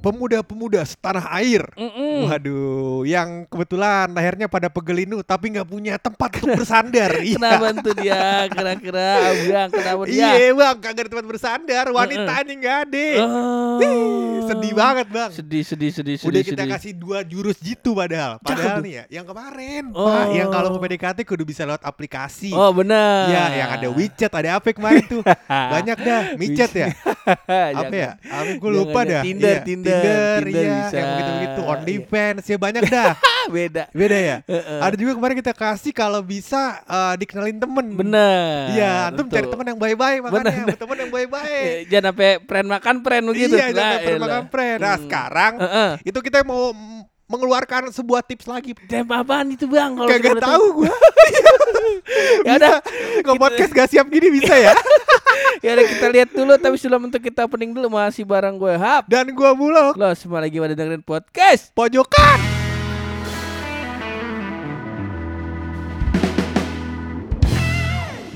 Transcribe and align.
Pemuda-pemuda 0.00 0.80
setanah 0.82 1.28
air. 1.36 1.62
Waduh, 2.26 3.04
yang 3.04 3.44
kebetulan 3.46 4.10
lahirnya 4.10 4.46
pada 4.46 4.66
pegelinu 4.66 5.20
tapi 5.20 5.52
nggak 5.52 5.64
punya 5.64 5.94
tempat 5.96 6.40
untuk 6.40 6.58
bersandar. 6.58 7.12
Iya. 7.20 7.36
Kenapa 7.36 7.68
tuh 7.78 7.94
dia 7.94 8.20
kira-kira 8.48 9.06
Abang 9.22 9.68
kenapa 9.70 10.02
dia? 10.08 10.16
Iya 10.34 10.50
bang, 10.50 10.76
kagak 10.80 11.02
ada 11.04 11.10
tempat 11.10 11.26
bersandar. 11.28 11.84
Wanita 11.90 12.32
ini 12.42 12.52
nggak 12.56 12.76
ada. 12.88 13.06
Oh. 13.20 13.78
Ih, 13.78 13.90
sedih 14.46 14.72
banget 14.72 15.06
bang. 15.06 15.30
Sedih 15.30 15.62
sedih 15.62 15.90
sedih 15.92 16.16
sedih. 16.16 16.28
Udah 16.32 16.42
kita 16.42 16.62
sedih. 16.64 16.72
kasih 16.74 16.92
dua 16.96 17.18
jurus 17.22 17.60
jitu 17.60 17.92
padahal. 17.92 18.40
Padahal 18.40 18.80
Cakep. 18.80 18.84
nih 18.84 18.92
ya, 18.92 19.04
yang 19.20 19.26
kemarin 19.26 19.82
Oh. 19.92 20.06
Pak, 20.06 20.26
yang 20.32 20.48
kalau 20.48 20.68
mau 20.70 20.80
PDKT 20.80 21.18
kudu 21.22 21.44
bisa 21.44 21.62
lewat 21.62 21.82
aplikasi. 21.82 22.50
Oh 22.50 22.72
benar. 22.72 23.28
Ya, 23.28 23.44
yang 23.58 23.70
ada 23.70 23.88
WeChat, 23.90 24.32
ada 24.32 24.50
apa 24.56 24.72
kemarin 24.72 25.04
tuh? 25.04 25.22
Banyak 25.74 25.98
dah, 26.00 26.22
MiChat 26.34 26.72
ya. 26.82 26.88
apa 27.74 27.94
ya? 27.94 28.10
Apa 28.22 28.50
gue 28.56 28.70
lupa 28.70 29.02
Jangan, 29.02 29.12
dah. 29.12 29.22
Tinder, 29.22 29.50
Iya, 29.50 29.60
Tinder, 29.62 29.89
Tinder, 29.92 30.38
Tinder 30.40 30.62
iya, 30.62 30.74
bisa. 30.80 30.94
yang 30.94 31.08
begitu-begitu. 31.10 31.60
Iya. 31.60 31.68
OnlyFans 31.70 32.42
ya 32.44 32.56
banyak 32.56 32.82
dah. 32.86 33.12
Ah, 33.12 33.44
beda. 33.54 33.82
Beda 33.90 34.16
ya. 34.16 34.36
Heeh. 34.46 34.78
Ada 34.80 34.94
juga 34.94 35.12
kemarin 35.14 35.36
kita 35.36 35.52
kasih 35.52 35.92
kalau 35.92 36.20
bisa 36.20 36.62
eh, 36.82 37.14
dikenalin 37.18 37.58
temen. 37.58 37.86
Benar. 37.92 38.70
Iya, 38.70 38.92
antum 39.10 39.26
betul. 39.26 39.34
cari 39.36 39.46
temen 39.48 39.66
yang 39.66 39.80
baik-baik 39.80 40.18
makanya 40.22 40.44
Bener. 40.46 40.76
temen 40.78 40.96
yang 40.98 41.10
baik-baik. 41.10 41.74
Jangan 41.90 42.04
sampai 42.08 42.30
pren 42.40 42.66
makan 42.66 42.94
pren 43.00 43.22
begitu. 43.24 43.54
Iya, 43.54 43.66
jangan 43.70 43.90
Lah, 43.90 44.00
pernah 44.00 44.20
makan 44.22 44.44
pren. 44.48 44.76
Nah, 44.78 44.88
Hmm. 44.90 45.02
sekarang 45.04 45.52
Heeh. 45.58 45.90
itu 46.04 46.18
kita 46.20 46.38
mau 46.42 46.70
mengeluarkan 47.30 47.94
sebuah 47.94 48.26
tips 48.26 48.50
lagi. 48.50 48.74
Dem 48.90 49.06
apaan 49.06 49.54
itu 49.54 49.70
bang? 49.70 49.94
Kalau 49.94 50.10
Kagak 50.10 50.34
kita 50.34 50.42
tahu 50.42 50.64
gua. 50.82 50.94
Ya 52.42 52.58
udah, 52.58 52.76
Nge 53.22 53.34
podcast 53.38 53.70
gak 53.70 53.88
siap 53.94 54.06
gini 54.10 54.34
bisa 54.34 54.54
ya. 54.58 54.74
ya 55.64 55.78
udah 55.78 55.86
kita 55.86 56.06
lihat 56.10 56.28
dulu. 56.34 56.52
Tapi 56.58 56.74
sebelum 56.74 57.06
untuk 57.06 57.22
kita 57.22 57.46
opening 57.46 57.70
dulu 57.70 57.86
masih 57.86 58.26
barang 58.26 58.58
gue 58.58 58.74
hap. 58.74 59.06
Dan 59.06 59.30
gua 59.30 59.54
bulog 59.54 59.94
Lo 59.94 60.10
semua 60.18 60.42
lagi 60.42 60.58
pada 60.58 60.74
dengerin 60.74 61.06
podcast. 61.06 61.70
pojokan. 61.70 62.59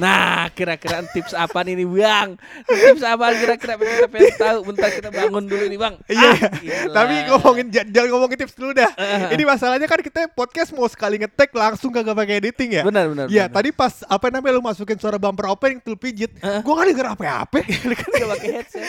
Nah, 0.05 0.53
kira-kira 0.53 1.01
tips 1.09 1.33
apa 1.33 1.65
nih 1.65 1.81
bang? 1.83 2.37
Tips 2.67 3.01
apa 3.01 3.33
kira-kira 3.33 3.75
kita 3.75 4.07
pengen 4.07 4.35
tahu? 4.37 4.59
Bentar 4.69 4.89
kita 4.93 5.09
bangun 5.09 5.45
dulu 5.45 5.65
nih 5.65 5.79
bang. 5.79 5.95
Iya, 6.07 6.31
Ah, 6.31 6.37
tapi 6.93 7.15
ngomongin 7.27 7.67
jangan 7.73 8.09
ngomongin 8.13 8.37
tips 8.39 8.53
dulu 8.55 8.77
dah. 8.77 8.91
Eh. 8.95 9.33
Ini 9.33 9.43
masalahnya 9.43 9.87
kan 9.87 9.97
kita 9.99 10.29
podcast 10.29 10.71
mau 10.71 10.85
sekali 10.85 11.17
ngetek 11.17 11.51
langsung 11.51 11.89
kagak 11.89 12.13
pakai 12.13 12.37
editing 12.39 12.71
ya. 12.75 12.83
Benar, 12.85 13.09
benar, 13.09 13.27
Iya, 13.27 13.49
tadi 13.49 13.73
pas 13.73 14.05
apa 14.05 14.29
namanya 14.29 14.53
lu 14.53 14.63
masukin 14.63 15.01
suara 15.01 15.17
bumper 15.17 15.49
opening 15.49 15.81
tuh 15.81 15.97
pijit, 15.97 16.29
Eh. 16.39 16.61
gua 16.61 16.75
kan 16.77 16.87
denger 16.87 17.07
apa-apa. 17.11 17.59
Lu 17.87 17.95
kan 17.95 18.09
gak 18.11 18.31
pakai 18.35 18.51
headset. 18.53 18.85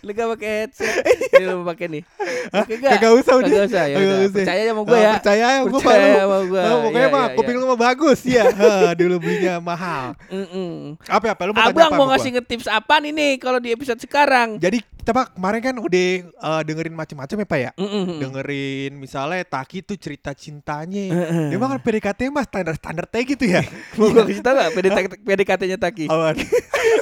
Lu 0.00 0.10
gak 0.12 0.28
pakai 0.36 0.50
headset. 0.60 0.94
Ini 1.32 1.44
lu 1.46 1.64
pakai 1.64 1.86
nih. 1.88 2.02
Oke 2.52 2.74
gak? 2.76 2.90
Kagak 2.96 3.12
usah 3.14 3.34
udah. 3.36 3.48
Kagak 3.48 3.66
usah 3.66 3.84
ya. 3.84 3.94
Kagak 3.94 4.04
udah. 4.04 4.20
usah. 4.20 4.36
Percaya 4.36 4.62
sama 4.64 4.80
gue 4.82 4.92
Oh, 4.92 4.98
ya. 4.98 5.12
Percaya 5.14 5.46
ya 5.46 5.60
gua 5.62 5.80
Percaya 5.80 6.12
sama 6.18 6.38
gue. 6.42 6.60
Oh, 6.60 6.76
pokoknya 6.84 7.00
Iya, 7.00 7.14
mah 7.14 7.22
iya, 7.24 7.34
kuping 7.34 7.54
iya. 7.54 7.62
lu 7.62 7.66
mah 7.66 7.78
bagus 7.80 8.20
ya. 8.26 8.44
Dulu 8.94 9.14
belinya 9.18 9.54
mahal. 9.58 10.06
Mm-mm. 10.34 10.98
Apa 11.06 11.38
apa 11.38 11.42
lu 11.46 11.52
mau 11.54 11.62
tanya 11.62 11.70
Abang 11.70 11.90
apa 11.94 11.98
mau 11.98 12.06
ngasih 12.10 12.30
gua? 12.34 12.36
ngetips 12.42 12.66
apa 12.66 12.94
nih 12.98 13.12
nih 13.14 13.32
kalau 13.38 13.58
di 13.62 13.70
episode 13.70 14.00
sekarang? 14.02 14.58
Jadi 14.58 14.82
kita 14.82 15.14
Pak 15.14 15.38
kemarin 15.38 15.60
kan 15.62 15.76
udah 15.78 16.08
eh, 16.26 16.62
dengerin 16.66 16.94
macam-macam 16.96 17.36
ya 17.38 17.46
Pak 17.46 17.58
ya. 17.60 17.70
Mm-mm. 17.78 18.18
Dengerin 18.18 18.92
misalnya 18.98 19.46
Taki 19.46 19.78
tuh 19.86 19.96
cerita 20.00 20.34
cintanya. 20.34 21.04
Heeh. 21.12 21.54
Dia 21.54 21.58
kan 21.62 21.78
PDKT 21.78 22.20
mah 22.34 22.42
standar-standar 22.42 23.06
teh 23.06 23.22
gitu 23.22 23.46
ya. 23.46 23.62
Mau 24.00 24.10
gue 24.10 24.26
kasih 24.26 24.42
tau 24.42 24.58
gak 24.58 24.74
PDKT-nya 25.22 25.78
Taki? 25.78 26.10
Awan. 26.10 26.34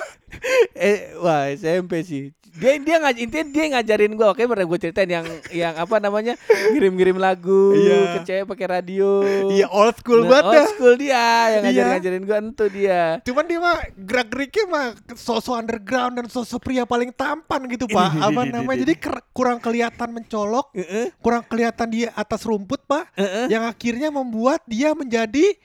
eh, 0.76 1.16
wah 1.22 1.48
SMP 1.48 2.04
sih. 2.04 2.34
Dia 2.62 2.78
dia 2.78 2.96
ngaj 2.96 3.16
intinya 3.18 3.46
dia 3.50 3.64
ngajarin 3.74 4.12
gua 4.14 4.26
oke 4.30 4.38
pernah 4.40 4.62
gue 4.62 4.78
ceritain 4.78 5.10
yang 5.10 5.26
yang 5.50 5.74
apa 5.74 5.98
namanya 5.98 6.38
ngirim-ngirim 6.70 7.18
lagu 7.18 7.74
Iya. 7.74 7.98
ke 8.14 8.18
cewek 8.22 8.46
pakai 8.46 8.66
radio. 8.70 9.26
Iya 9.50 9.66
old 9.66 9.98
school 9.98 10.22
Nah, 10.22 10.30
banget 10.30 10.44
old 10.44 10.54
dah. 10.54 10.66
school 10.70 10.94
dia 10.94 11.24
yang 11.50 11.62
Iya. 11.62 11.66
ngajarin 11.66 11.90
ngajarin 11.92 12.22
gua 12.22 12.36
entu 12.38 12.64
dia. 12.68 13.00
Cuman 13.20 13.44
dia 13.44 13.58
mah 13.58 13.76
gerak 13.98 14.28
geriknya 14.30 14.64
mah 14.64 14.86
sosok 15.12 15.54
underground 15.58 16.12
dan 16.14 16.26
sosok 16.26 16.62
pria 16.62 16.86
paling 16.86 17.10
tampan 17.10 17.66
gitu 17.66 17.84
pak. 17.84 18.14
Apa 18.16 18.46
namanya? 18.46 18.78
Jadi 18.80 18.94
kurang 19.32 19.58
kelihatan 19.58 20.08
mencolok, 20.12 20.70
kurang 21.18 21.42
kelihatan 21.42 21.88
di 21.88 22.06
atas 22.06 22.46
rumput 22.46 22.86
pak. 22.86 23.10
Yang 23.48 23.64
akhirnya 23.66 24.08
membuat 24.08 24.62
dia 24.64 24.94
menjadi 24.94 25.58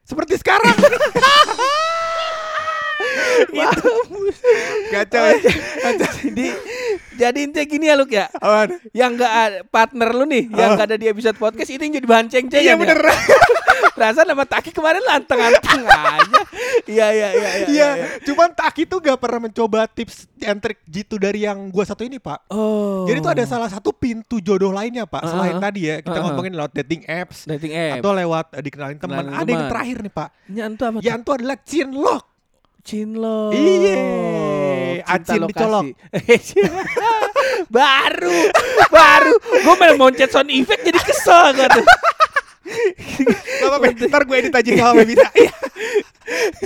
seperti 0.00 0.40
sekarang. 0.40 0.72
Itu 3.48 3.92
Kacau. 4.90 5.24
ya. 5.24 5.52
jadi 6.22 6.46
jadi 7.18 7.38
intinya 7.42 7.66
gini 7.66 7.84
ya 7.90 7.94
Luk 7.98 8.10
ya. 8.10 8.26
Awan. 8.38 8.78
Yang 8.94 9.10
enggak 9.18 9.32
partner 9.74 10.08
lu 10.14 10.24
nih, 10.24 10.44
yang 10.54 10.78
enggak 10.78 10.86
ada 10.94 10.98
di 10.98 11.06
episode 11.10 11.34
podcast 11.36 11.70
itu 11.70 11.82
yang 11.82 11.94
jadi 11.98 12.06
bahan 12.06 12.26
ceng-cengan. 12.30 12.62
Iya 12.64 12.74
ya? 12.74 12.78
bener. 12.78 12.98
Perasaan 13.98 14.30
sama 14.30 14.46
Taki 14.46 14.70
kemarin 14.70 15.02
lanteng-lanteng 15.02 15.82
aja. 15.90 16.40
Iya 16.86 17.06
iya 17.10 17.28
iya 17.34 17.50
iya. 17.50 17.66
Iya. 17.66 17.88
Cuman 18.22 18.54
Taki 18.54 18.86
tuh 18.86 19.02
gak 19.02 19.18
pernah 19.18 19.50
mencoba 19.50 19.90
tips 19.90 20.30
and 20.38 20.62
trick 20.62 20.78
jitu 20.86 21.18
dari 21.18 21.42
yang 21.42 21.66
gua 21.74 21.82
satu 21.82 22.06
ini 22.06 22.22
pak. 22.22 22.46
Oh. 22.54 23.02
Jadi 23.10 23.18
tuh 23.18 23.32
ada 23.34 23.42
salah 23.42 23.66
satu 23.66 23.90
pintu 23.90 24.38
jodoh 24.38 24.70
lainnya 24.70 25.02
pak. 25.02 25.26
Selain 25.26 25.58
Uh-uh. 25.58 25.62
tadi 25.62 25.90
ya 25.90 25.98
kita 25.98 26.14
Uh-uh. 26.14 26.26
ngomongin 26.30 26.54
lewat 26.54 26.72
dating 26.78 27.02
apps. 27.10 27.50
dating 27.50 27.74
app. 27.74 27.98
Atau 27.98 28.12
lewat 28.14 28.46
eh, 28.54 28.62
dikenalin 28.62 28.98
teman. 29.02 29.24
Ada 29.34 29.50
yang 29.50 29.66
terakhir 29.66 29.96
nih 30.06 30.12
pak. 30.14 30.28
Yang 30.46 30.72
apa? 30.78 31.30
Adalah 31.34 31.58
cinlok. 31.66 32.22
Cinlo. 32.88 33.52
Iya. 33.52 35.04
Acin 35.04 35.44
lokasi. 35.44 35.52
dicolok. 35.52 35.84
baru, 37.76 38.38
baru. 38.96 39.34
Gue 39.60 39.74
main 39.76 39.92
moncet 40.00 40.32
sound 40.32 40.48
effect 40.48 40.88
jadi 40.88 40.96
kesel 40.96 41.52
gue 41.52 41.68
tuh. 41.68 41.84
Gak 42.68 43.68
apa-apa, 43.68 43.86
ntar 44.06 44.22
gue 44.28 44.36
edit 44.38 44.54
aja 44.54 44.70
kalau 44.76 45.02
bisa. 45.04 45.28
Iya. 45.32 45.52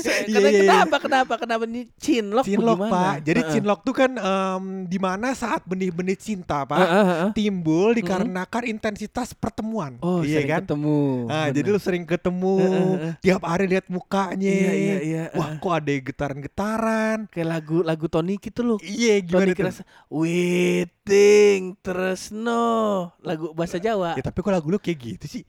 Karena 0.03 0.51
iya, 0.51 0.59
iya. 0.59 0.63
kenapa, 0.67 0.97
kenapa, 0.99 1.35
kenapa 1.39 1.65
nih 1.71 1.87
cinlok 1.95 2.45
Cinlok 2.47 2.79
pak. 2.91 3.15
Jadi 3.23 3.41
Heeh. 3.47 3.53
cinlok 3.55 3.81
tuh 3.87 3.95
kan 3.95 4.11
em, 4.11 4.65
di 4.91 4.99
mana 4.99 5.31
saat 5.39 5.63
benih-benih 5.63 6.19
cinta 6.19 6.67
pak 6.67 6.83
Heeh, 6.83 7.05
heeh. 7.07 7.31
timbul 7.37 7.95
dikarenakan 7.95 8.63
intensitas 8.67 9.31
pertemuan. 9.39 10.03
Oh, 10.03 10.27
iya 10.27 10.43
sering 10.43 10.51
kan? 10.51 10.63
ketemu. 10.67 11.01
Nah, 11.31 11.47
jadi 11.55 11.69
lu 11.71 11.79
sering 11.79 12.05
ketemu 12.07 12.55
Heeh, 12.59 12.73
heeh. 12.75 13.13
tiap 13.23 13.43
hari 13.47 13.71
lihat 13.71 13.87
mukanya. 13.87 14.51
Iya, 14.51 14.73
iya, 14.75 14.97
iya, 15.03 15.23
Wah, 15.39 15.55
kok 15.63 15.73
ada 15.73 15.93
getaran-getaran. 15.95 17.19
kayak 17.31 17.49
lagu 17.49 17.87
lagu 17.87 18.07
Tony 18.11 18.43
gitu 18.43 18.67
loh. 18.67 18.79
Iya, 18.83 19.23
gimana 19.23 19.47
Tony 19.47 19.53
tuh? 19.55 19.59
kerasa 19.63 19.83
waiting 20.11 21.79
tresno 21.79 22.65
lagu 23.23 23.55
bahasa 23.55 23.79
Jawa. 23.79 24.19
Ya 24.19 24.23
tapi 24.27 24.43
kok 24.43 24.51
lagu 24.51 24.67
lu 24.75 24.79
kayak 24.83 24.99
gitu 24.99 25.27
sih? 25.39 25.43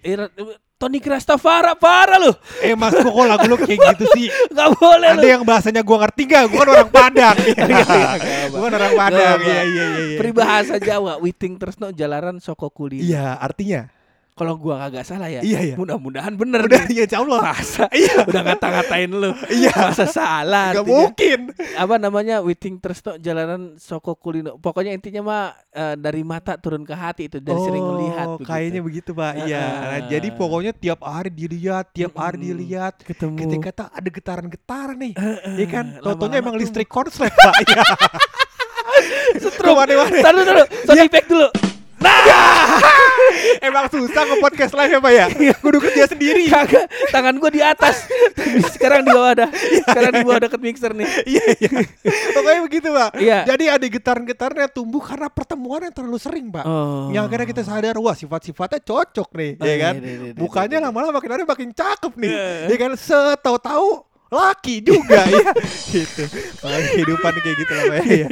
Tony 0.77 0.99
Krastafara 0.99 1.79
parah 1.79 2.19
loh. 2.19 2.35
Eh 2.59 2.75
mas, 2.75 2.91
kok 2.91 3.07
lagu 3.07 3.47
lu 3.47 3.55
kayak 3.55 3.79
gitu 3.95 4.03
sih? 4.19 4.27
Gak 4.51 4.75
boleh 4.75 5.15
Ada 5.15 5.23
loh. 5.23 5.23
yang 5.23 5.43
bahasanya 5.47 5.79
gua 5.79 6.03
ngerti 6.03 6.27
gak? 6.27 6.43
Gua 6.51 6.59
kan 6.59 6.69
orang 6.75 6.91
Padang. 6.91 7.37
apa. 7.39 8.49
Gua 8.51 8.59
kan 8.67 8.73
orang 8.75 8.93
Padang. 8.99 9.37
Iya, 9.39 9.61
iya, 9.63 9.63
iya. 9.63 9.85
iya. 10.11 10.17
Peribahasa 10.19 10.75
Jawa, 10.83 11.23
witing 11.23 11.55
tresno 11.55 11.87
jalaran 11.95 12.43
soko. 12.43 12.67
Iya, 12.91 13.39
artinya. 13.39 13.87
Kalau 14.33 14.57
gua 14.57 14.81
kagak 14.81 15.05
salah 15.05 15.29
ya. 15.29 15.45
Iya, 15.45 15.59
iya. 15.61 15.75
Mudah-mudahan 15.77 16.33
bener. 16.33 16.65
Udah, 16.65 16.89
iya, 16.89 17.05
Allah. 17.13 17.53
Masa 17.53 17.85
Iya. 17.93 18.25
udah 18.25 18.41
ngata-ngatain 18.43 19.11
lu. 19.13 19.29
Iya. 19.47 19.73
Masa 19.93 20.05
salah. 20.05 20.73
Gak 20.73 20.85
mungkin. 20.85 21.53
Apa 21.77 21.95
namanya? 21.97 22.41
Witing 22.41 22.81
tresno 22.81 23.15
jalaran 23.15 23.77
soko 23.77 24.17
kulino. 24.17 24.57
Pokoknya 24.57 24.89
intinya 24.89 25.21
mah 25.21 25.43
eh, 25.69 25.93
dari 25.95 26.25
mata 26.25 26.57
turun 26.57 26.81
ke 26.81 26.91
hati 26.91 27.29
itu 27.29 27.37
dari 27.37 27.61
sering 27.61 27.85
melihat 27.85 28.25
Oh, 28.25 28.41
begitu. 28.41 28.49
kayaknya 28.49 28.81
begitu, 28.81 29.09
Pak. 29.13 29.33
Iya. 29.45 29.61
Heeh. 29.61 29.85
Nah, 29.85 29.99
jadi 30.09 30.27
pokoknya 30.33 30.71
tiap 30.73 30.99
hari 31.05 31.29
dilihat, 31.29 31.85
tiap 31.93 32.13
hari 32.17 32.37
Mm-mm. 32.41 32.49
dilihat. 32.57 32.93
ketemu. 33.05 33.37
Ketika 33.37 33.69
tak 33.85 33.89
ada 33.93 34.09
getaran-getaran 34.09 34.97
nih. 34.97 35.13
Heeh. 35.13 35.53
Iya 35.61 35.67
kan? 35.69 35.85
Totonya 36.01 36.37
emang 36.41 36.57
listrik 36.57 36.89
konslet, 36.89 37.29
Pak. 37.29 37.53
Iya. 37.63 37.83
Setrum. 39.39 39.75
Taruh 39.77 40.41
dulu. 40.45 40.63
Sound 40.85 40.97
Iya. 40.97 41.05
effect 41.05 41.27
dulu. 41.27 41.47
Emang 43.67 43.87
susah 43.87 44.23
nge-podcast 44.27 44.73
live 44.75 44.91
ya, 44.91 44.99
Pak 44.99 45.11
ya? 45.11 45.25
Kudu 45.59 45.77
kerja 45.79 46.03
sendiri. 46.11 46.51
Kagak, 46.51 46.85
tangan 47.09 47.35
gua 47.39 47.49
di 47.49 47.61
atas. 47.63 48.05
Sekarang 48.75 49.07
di 49.07 49.11
bawah 49.11 49.33
dah. 49.45 49.49
Sekarang 49.87 50.11
di 50.19 50.23
bawah 50.27 50.39
deket 50.47 50.59
mixer 50.59 50.91
nih. 50.91 51.07
Iya, 51.23 51.45
iya. 51.63 51.69
Pokoknya 52.35 52.61
begitu, 52.67 52.87
Pak. 52.91 53.09
Iya. 53.17 53.39
Jadi 53.47 53.65
ada 53.71 53.85
getaran-getaran 53.87 54.57
yang 54.67 54.71
tumbuh 54.71 55.01
karena 55.01 55.27
pertemuan 55.31 55.87
yang 55.87 55.95
terlalu 55.95 56.19
sering, 56.19 56.51
Pak. 56.51 56.65
Oh. 56.67 57.07
Yang 57.09 57.23
akhirnya 57.31 57.47
kita 57.55 57.61
sadar, 57.63 57.95
wah 57.97 58.15
sifat-sifatnya 58.15 58.79
cocok 58.83 59.29
nih, 59.39 59.51
Oh, 59.59 59.65
ya 59.65 59.73
iya, 59.73 59.75
kan? 59.79 59.93
iya, 59.97 60.03
iya, 60.03 60.17
iya, 60.33 60.33
iya, 60.35 60.67
iya. 60.67 60.79
lama-lama 60.83 61.11
makin 61.15 61.31
hari 61.31 61.43
makin 61.47 61.69
cakep 61.71 62.13
nih, 62.19 62.31
Iya. 62.33 62.67
ya 62.67 62.75
kan? 62.77 62.91
Setahu-tahu 62.99 63.87
laki 64.33 64.75
juga 64.81 65.21
ya 65.23 65.45
gitu 65.93 66.23
kehidupan 66.63 67.33
kayak 67.35 67.57
gitu 67.57 67.73
lah 67.73 67.85
ya 68.01 68.27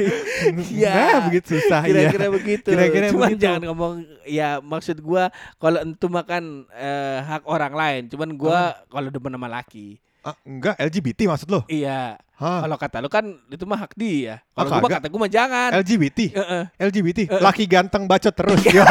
Iya. 0.72 0.92
nah, 0.92 1.18
begitu 1.26 1.46
susah 1.54 1.80
Kira-kira 1.86 2.24
ya 2.26 2.32
begitu. 2.32 2.68
Kira-kira 2.68 3.06
Cuman 3.08 3.28
begitu. 3.30 3.42
jangan 3.42 3.62
ngomong 3.70 3.92
ya 4.24 4.58
maksud 4.58 4.98
gua 4.98 5.30
kalau 5.56 5.78
entu 5.80 6.06
makan 6.06 6.66
eh, 6.72 7.18
hak 7.20 7.46
orang 7.46 7.72
lain. 7.72 8.02
Cuman 8.08 8.34
gua 8.34 8.74
kalau 8.86 9.08
demen 9.08 9.32
sama 9.32 9.46
laki. 9.46 10.02
Ah, 10.20 10.34
enggak 10.42 10.78
LGBT 10.78 11.26
maksud 11.26 11.48
lo? 11.48 11.62
Iya. 11.66 12.18
Kalau 12.34 12.74
kata 12.74 12.98
lu 12.98 13.06
kan 13.06 13.22
itu 13.46 13.62
mah 13.62 13.78
hak 13.80 13.94
dia. 13.94 14.42
Oh, 14.52 14.66
Kalau 14.66 14.68
gua 14.68 14.78
mah 14.78 14.90
kagak. 14.90 14.98
kata 14.98 15.06
gua 15.10 15.20
mah 15.20 15.30
jangan. 15.30 15.70
LGBT? 15.78 16.18
Heeh. 16.34 16.62
LGBT? 16.80 17.18
Eh, 17.22 17.30
eh. 17.30 17.40
Laki 17.40 17.64
ganteng 17.66 18.02
bacot 18.06 18.34
terus. 18.34 18.60
Ya. 18.72 18.82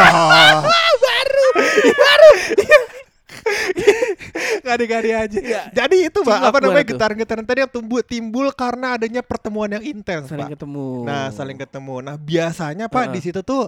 Gade-gade 4.72 5.12
aja. 5.12 5.38
Iya. 5.38 5.62
Jadi 5.70 6.08
itu 6.08 6.20
Pak, 6.22 6.40
apa 6.42 6.58
namanya 6.60 6.86
getaran-getaran 6.86 7.44
tadi 7.44 7.60
yang 7.60 7.72
tumbuh 7.72 8.00
timbul 8.02 8.48
karena 8.52 8.96
adanya 8.96 9.20
pertemuan 9.22 9.68
yang 9.70 9.84
intens, 9.84 10.28
Saling 10.28 10.48
Pak. 10.48 10.56
ketemu. 10.56 10.88
Nah, 11.04 11.28
saling 11.30 11.58
ketemu. 11.58 11.96
Nah, 12.00 12.16
biasanya 12.16 12.86
Pak 12.88 13.04
Heeh. 13.04 13.14
di 13.14 13.20
situ 13.22 13.42
tuh 13.42 13.68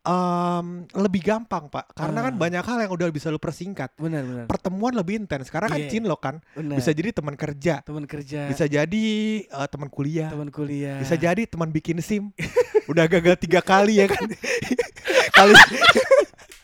em, 0.00 0.66
lebih 0.94 1.20
gampang, 1.20 1.68
Pak. 1.68 1.92
Karena 1.92 2.24
kan 2.24 2.32
Ah. 2.32 2.40
banyak 2.40 2.64
hal 2.64 2.78
yang 2.80 2.90
udah 2.90 3.08
bisa 3.10 3.28
lu 3.28 3.36
persingkat. 3.36 3.92
benar 3.94 4.24
benar. 4.24 4.44
Pertemuan 4.46 4.90
lebih 4.90 5.20
intens. 5.20 5.46
Karena 5.46 5.68
kan 5.68 5.76
Iya. 5.76 5.92
cinlok 5.92 6.20
kan. 6.20 6.36
Benar. 6.50 6.80
Bisa 6.80 6.90
jadi 6.90 7.12
teman 7.12 7.36
kerja, 7.36 7.74
teman 7.80 8.04
kerja, 8.04 8.48
bisa 8.48 8.64
jadi 8.64 9.04
eh, 9.44 9.68
teman 9.68 9.86
kuliah, 9.86 10.26
teman 10.26 10.48
kuliah. 10.48 10.96
bisa 10.96 11.14
jadi 11.14 11.44
teman 11.44 11.68
bikin 11.68 12.00
SIM. 12.00 12.32
Udah 12.90 13.04
gagal 13.06 13.36
tiga 13.38 13.60
kali 13.60 14.00
ya 14.00 14.08
kan. 14.08 14.24
Kali 15.30 15.52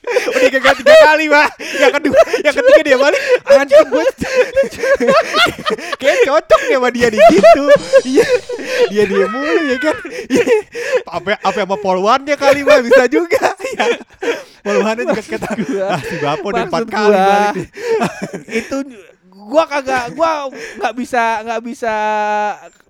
Udah 0.07 0.49
gagal 0.55 0.75
tiga 0.81 0.95
kali, 1.03 1.25
Pak. 1.27 1.49
Yang 1.83 1.93
kedua, 1.99 2.21
yang 2.47 2.55
ketiga 2.55 2.83
dia 2.87 2.97
balik. 2.97 3.23
Anjing 3.47 3.87
gue. 3.91 4.07
Kayak 5.99 6.19
cocok 6.31 6.61
nih 6.71 6.77
sama 6.79 6.89
dia 6.95 7.07
nih 7.11 7.21
gitu. 7.35 7.65
Iya. 8.07 8.29
Dia 8.91 9.03
dia 9.11 9.27
mulu 9.27 9.55
ya 9.67 9.77
kan. 9.83 9.97
Apa 11.11 11.31
apa 11.43 11.59
sama 11.59 11.77
polwannya 11.81 12.35
kali, 12.39 12.61
Pak. 12.63 12.79
Bisa 12.87 13.03
juga. 13.11 13.43
Ya. 13.77 13.87
Polwannya 14.63 15.05
juga 15.11 15.23
kata 15.23 15.49
Ah, 15.87 16.01
si 16.03 16.15
Bapo 16.23 16.47
udah 16.51 16.65
empat 16.67 16.87
kali 16.91 17.15
balik 17.15 17.55
itu 18.51 18.77
gua 19.47 19.65
kagak 19.65 20.11
gua 20.13 20.51
nggak 20.51 20.95
bisa 20.99 21.23
nggak 21.41 21.61
bisa 21.63 21.95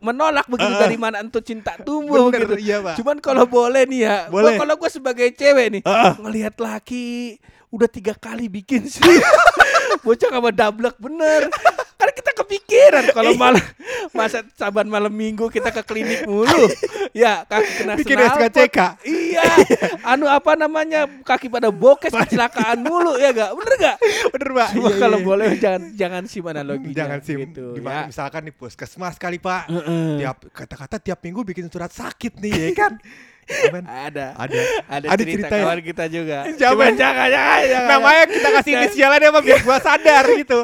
menolak 0.00 0.48
begitu 0.48 0.72
eh. 0.72 0.80
dari 0.80 0.96
mana 0.96 1.20
entu 1.20 1.44
cinta 1.44 1.76
tumbuh 1.78 2.32
Bener, 2.32 2.48
gitu. 2.48 2.56
iya, 2.56 2.80
Pak. 2.80 2.96
Cuman 2.96 3.16
kalau 3.20 3.44
boleh 3.44 3.84
nih 3.84 4.00
ya, 4.02 4.16
gua- 4.26 4.40
Boleh. 4.40 4.56
kalau 4.56 4.74
gua 4.74 4.88
sebagai 4.88 5.28
cewek 5.30 5.66
nih 5.70 5.82
Heeh. 5.84 6.12
ngelihat 6.16 6.54
laki 6.56 7.36
udah 7.68 7.88
tiga 7.90 8.16
kali 8.16 8.48
bikin 8.48 8.88
sih. 8.88 9.04
Bocah 10.04 10.30
sama 10.30 10.48
dablek 10.48 10.96
bener. 10.96 11.52
Kan 12.06 12.14
kita 12.14 12.30
kepikiran 12.36 13.04
kalau 13.10 13.32
Iya. 13.32 13.40
malam 13.40 13.64
masa 14.12 14.38
saban 14.54 14.86
malam 14.86 15.10
minggu 15.10 15.50
kita 15.50 15.68
ke 15.70 15.82
klinik 15.82 16.22
mulu. 16.22 16.46
ya, 17.12 17.42
kaki 17.42 17.70
kena 17.76 17.92
Bikin. 17.98 18.14
SKCK. 18.14 18.78
Iya. 19.02 19.42
anu 20.06 20.26
apa 20.26 20.54
namanya? 20.54 21.10
Kaki 21.20 21.48
pada 21.48 21.68
bokes 21.68 22.14
kecelakaan 22.14 22.78
mulu 22.80 23.18
ya 23.18 23.34
gak? 23.34 23.50
Bener 23.52 23.74
gak? 23.76 23.96
Bener, 24.30 24.48
Pak. 24.54 24.68
Cuma 24.72 24.88
Iya, 24.88 24.98
kalau 24.98 25.18
iya. 25.18 25.26
boleh 25.26 25.48
jangan 25.58 25.82
jangan 25.92 26.22
sim 26.24 26.44
analoginya. 26.44 26.94
Jangan 26.94 27.18
sim 27.20 27.38
gitu, 27.42 27.66
ya. 27.76 28.06
misalkan 28.06 28.40
nih 28.42 28.54
puskesmas 28.54 29.16
kali 29.16 29.36
pak 29.36 29.66
Heeh. 29.66 30.22
Tiap 30.22 30.36
kata-kata 30.48 30.96
tiap 30.96 31.18
minggu 31.20 31.42
bikin 31.42 31.66
surat 31.66 31.90
sakit 31.90 32.38
nih 32.38 32.70
ya 32.70 32.86
kan 32.86 32.92
Amen. 33.46 33.86
Ada. 33.86 34.34
Ada 34.34 34.58
Ada, 34.86 35.06
Ada 35.06 35.22
cerita, 35.22 35.46
cerita 35.46 35.54
ya? 35.54 35.62
kawan 35.62 35.80
kita 35.80 36.04
juga. 36.06 36.38
Jangan. 36.50 36.66
Cuman 36.66 36.92
jangan, 36.94 37.28
jangan, 37.28 37.60
jangan. 37.64 37.88
Namanya 37.88 38.24
kita 38.26 38.48
kasih 38.52 38.72
inisialnya 38.76 39.28
Pak, 39.30 39.42
biar 39.42 39.60
gua 39.62 39.78
sadar 39.78 40.24
gitu 40.34 40.60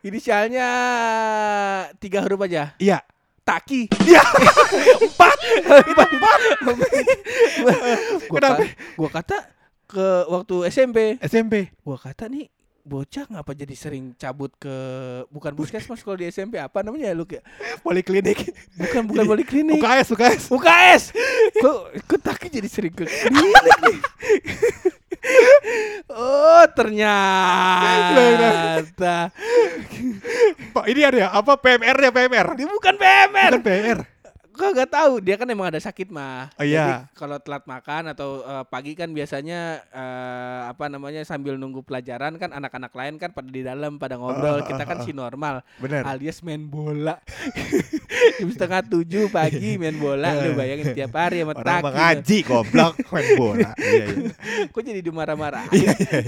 Inisialnya 0.00 0.68
tiga 2.00 2.24
huruf 2.24 2.40
aja. 2.44 2.72
Iya. 2.76 3.04
Taki. 3.40 3.88
Iya. 4.06 4.22
Empat. 5.04 5.38
Itu 5.40 5.72
empat. 6.00 6.40
Gua, 8.30 8.38
Kenapa? 8.38 8.62
gua 8.96 9.10
kata 9.10 9.36
ke 9.84 10.06
waktu 10.30 10.56
SMP, 10.70 11.18
SMP 11.18 11.74
gua 11.82 11.98
kata 11.98 12.30
nih 12.30 12.46
bocah 12.80 13.28
ngapa 13.28 13.52
jadi 13.52 13.74
sering 13.76 14.16
cabut 14.16 14.48
ke 14.56 14.72
bukan 15.28 15.52
puskesmas 15.52 16.00
kalau 16.00 16.16
di 16.16 16.24
SMP 16.26 16.56
apa 16.56 16.80
namanya 16.80 17.10
ya 17.10 17.14
lu 17.14 17.26
kayak? 17.26 17.44
Poliklinik. 17.82 18.38
Bukan 18.78 19.02
bukan 19.04 19.24
poliklinik. 19.28 19.82
UKS 19.82 20.08
UKS 20.14 20.42
UKS 20.48 21.02
kok 21.60 21.78
kok 22.06 22.20
Taki 22.22 22.46
jadi 22.48 22.68
sering 22.70 22.94
ke 22.94 23.04
klinik? 23.04 23.52
nih 23.84 23.98
oh 26.10 26.64
ternyata. 26.72 28.08
Pak 30.70 30.84
ini 30.88 31.00
ada 31.04 31.18
ya? 31.18 31.28
Apa 31.34 31.56
PMR 31.60 31.96
nya 31.98 32.10
PMR 32.14 32.46
dia 32.56 32.66
bukan 32.68 32.94
PMR 32.96 33.52
Bukan 33.58 33.64
PMR 33.64 33.98
Gua 34.60 34.76
gak 34.76 34.92
tahu 34.92 35.12
dia 35.24 35.40
kan 35.40 35.48
emang 35.48 35.72
ada 35.72 35.80
sakit 35.80 36.12
mah. 36.12 36.52
Oh, 36.60 36.64
iya. 36.68 37.08
Jadi 37.08 37.16
kalau 37.16 37.40
telat 37.40 37.64
makan 37.64 38.12
atau 38.12 38.44
eh, 38.44 38.64
pagi 38.68 38.92
kan 38.92 39.08
biasanya 39.08 39.80
eh, 39.88 40.60
apa 40.68 40.92
namanya 40.92 41.24
sambil 41.24 41.56
nunggu 41.56 41.80
pelajaran 41.80 42.36
kan 42.36 42.52
anak-anak 42.52 42.92
lain 42.92 43.16
kan 43.16 43.32
pada 43.32 43.48
di 43.48 43.64
dalam 43.64 43.96
pada 43.96 44.20
ngobrol. 44.20 44.60
Ah, 44.60 44.62
ah, 44.62 44.68
Kita 44.68 44.82
kan 44.84 45.00
ah. 45.00 45.04
si 45.08 45.16
normal 45.16 45.64
Bener 45.80 46.04
alias 46.04 46.44
main 46.44 46.60
bola. 46.60 47.16
Jam 48.38 48.52
setengah 48.52 48.84
tujuh 48.84 49.32
pagi 49.32 49.74
main 49.80 49.96
bola 49.96 50.36
lu 50.44 50.52
bayangin 50.52 50.92
tiap 50.92 51.16
hari 51.16 51.40
sama 51.40 51.56
Orang 51.56 51.82
mengaji 51.88 52.38
goblok 52.44 52.94
Main 53.08 53.28
bola 53.40 53.70
Iya 53.80 54.04
iya 54.12 54.68
Kok 54.68 54.80
jadi 54.84 55.00
dimarah-marah? 55.00 55.64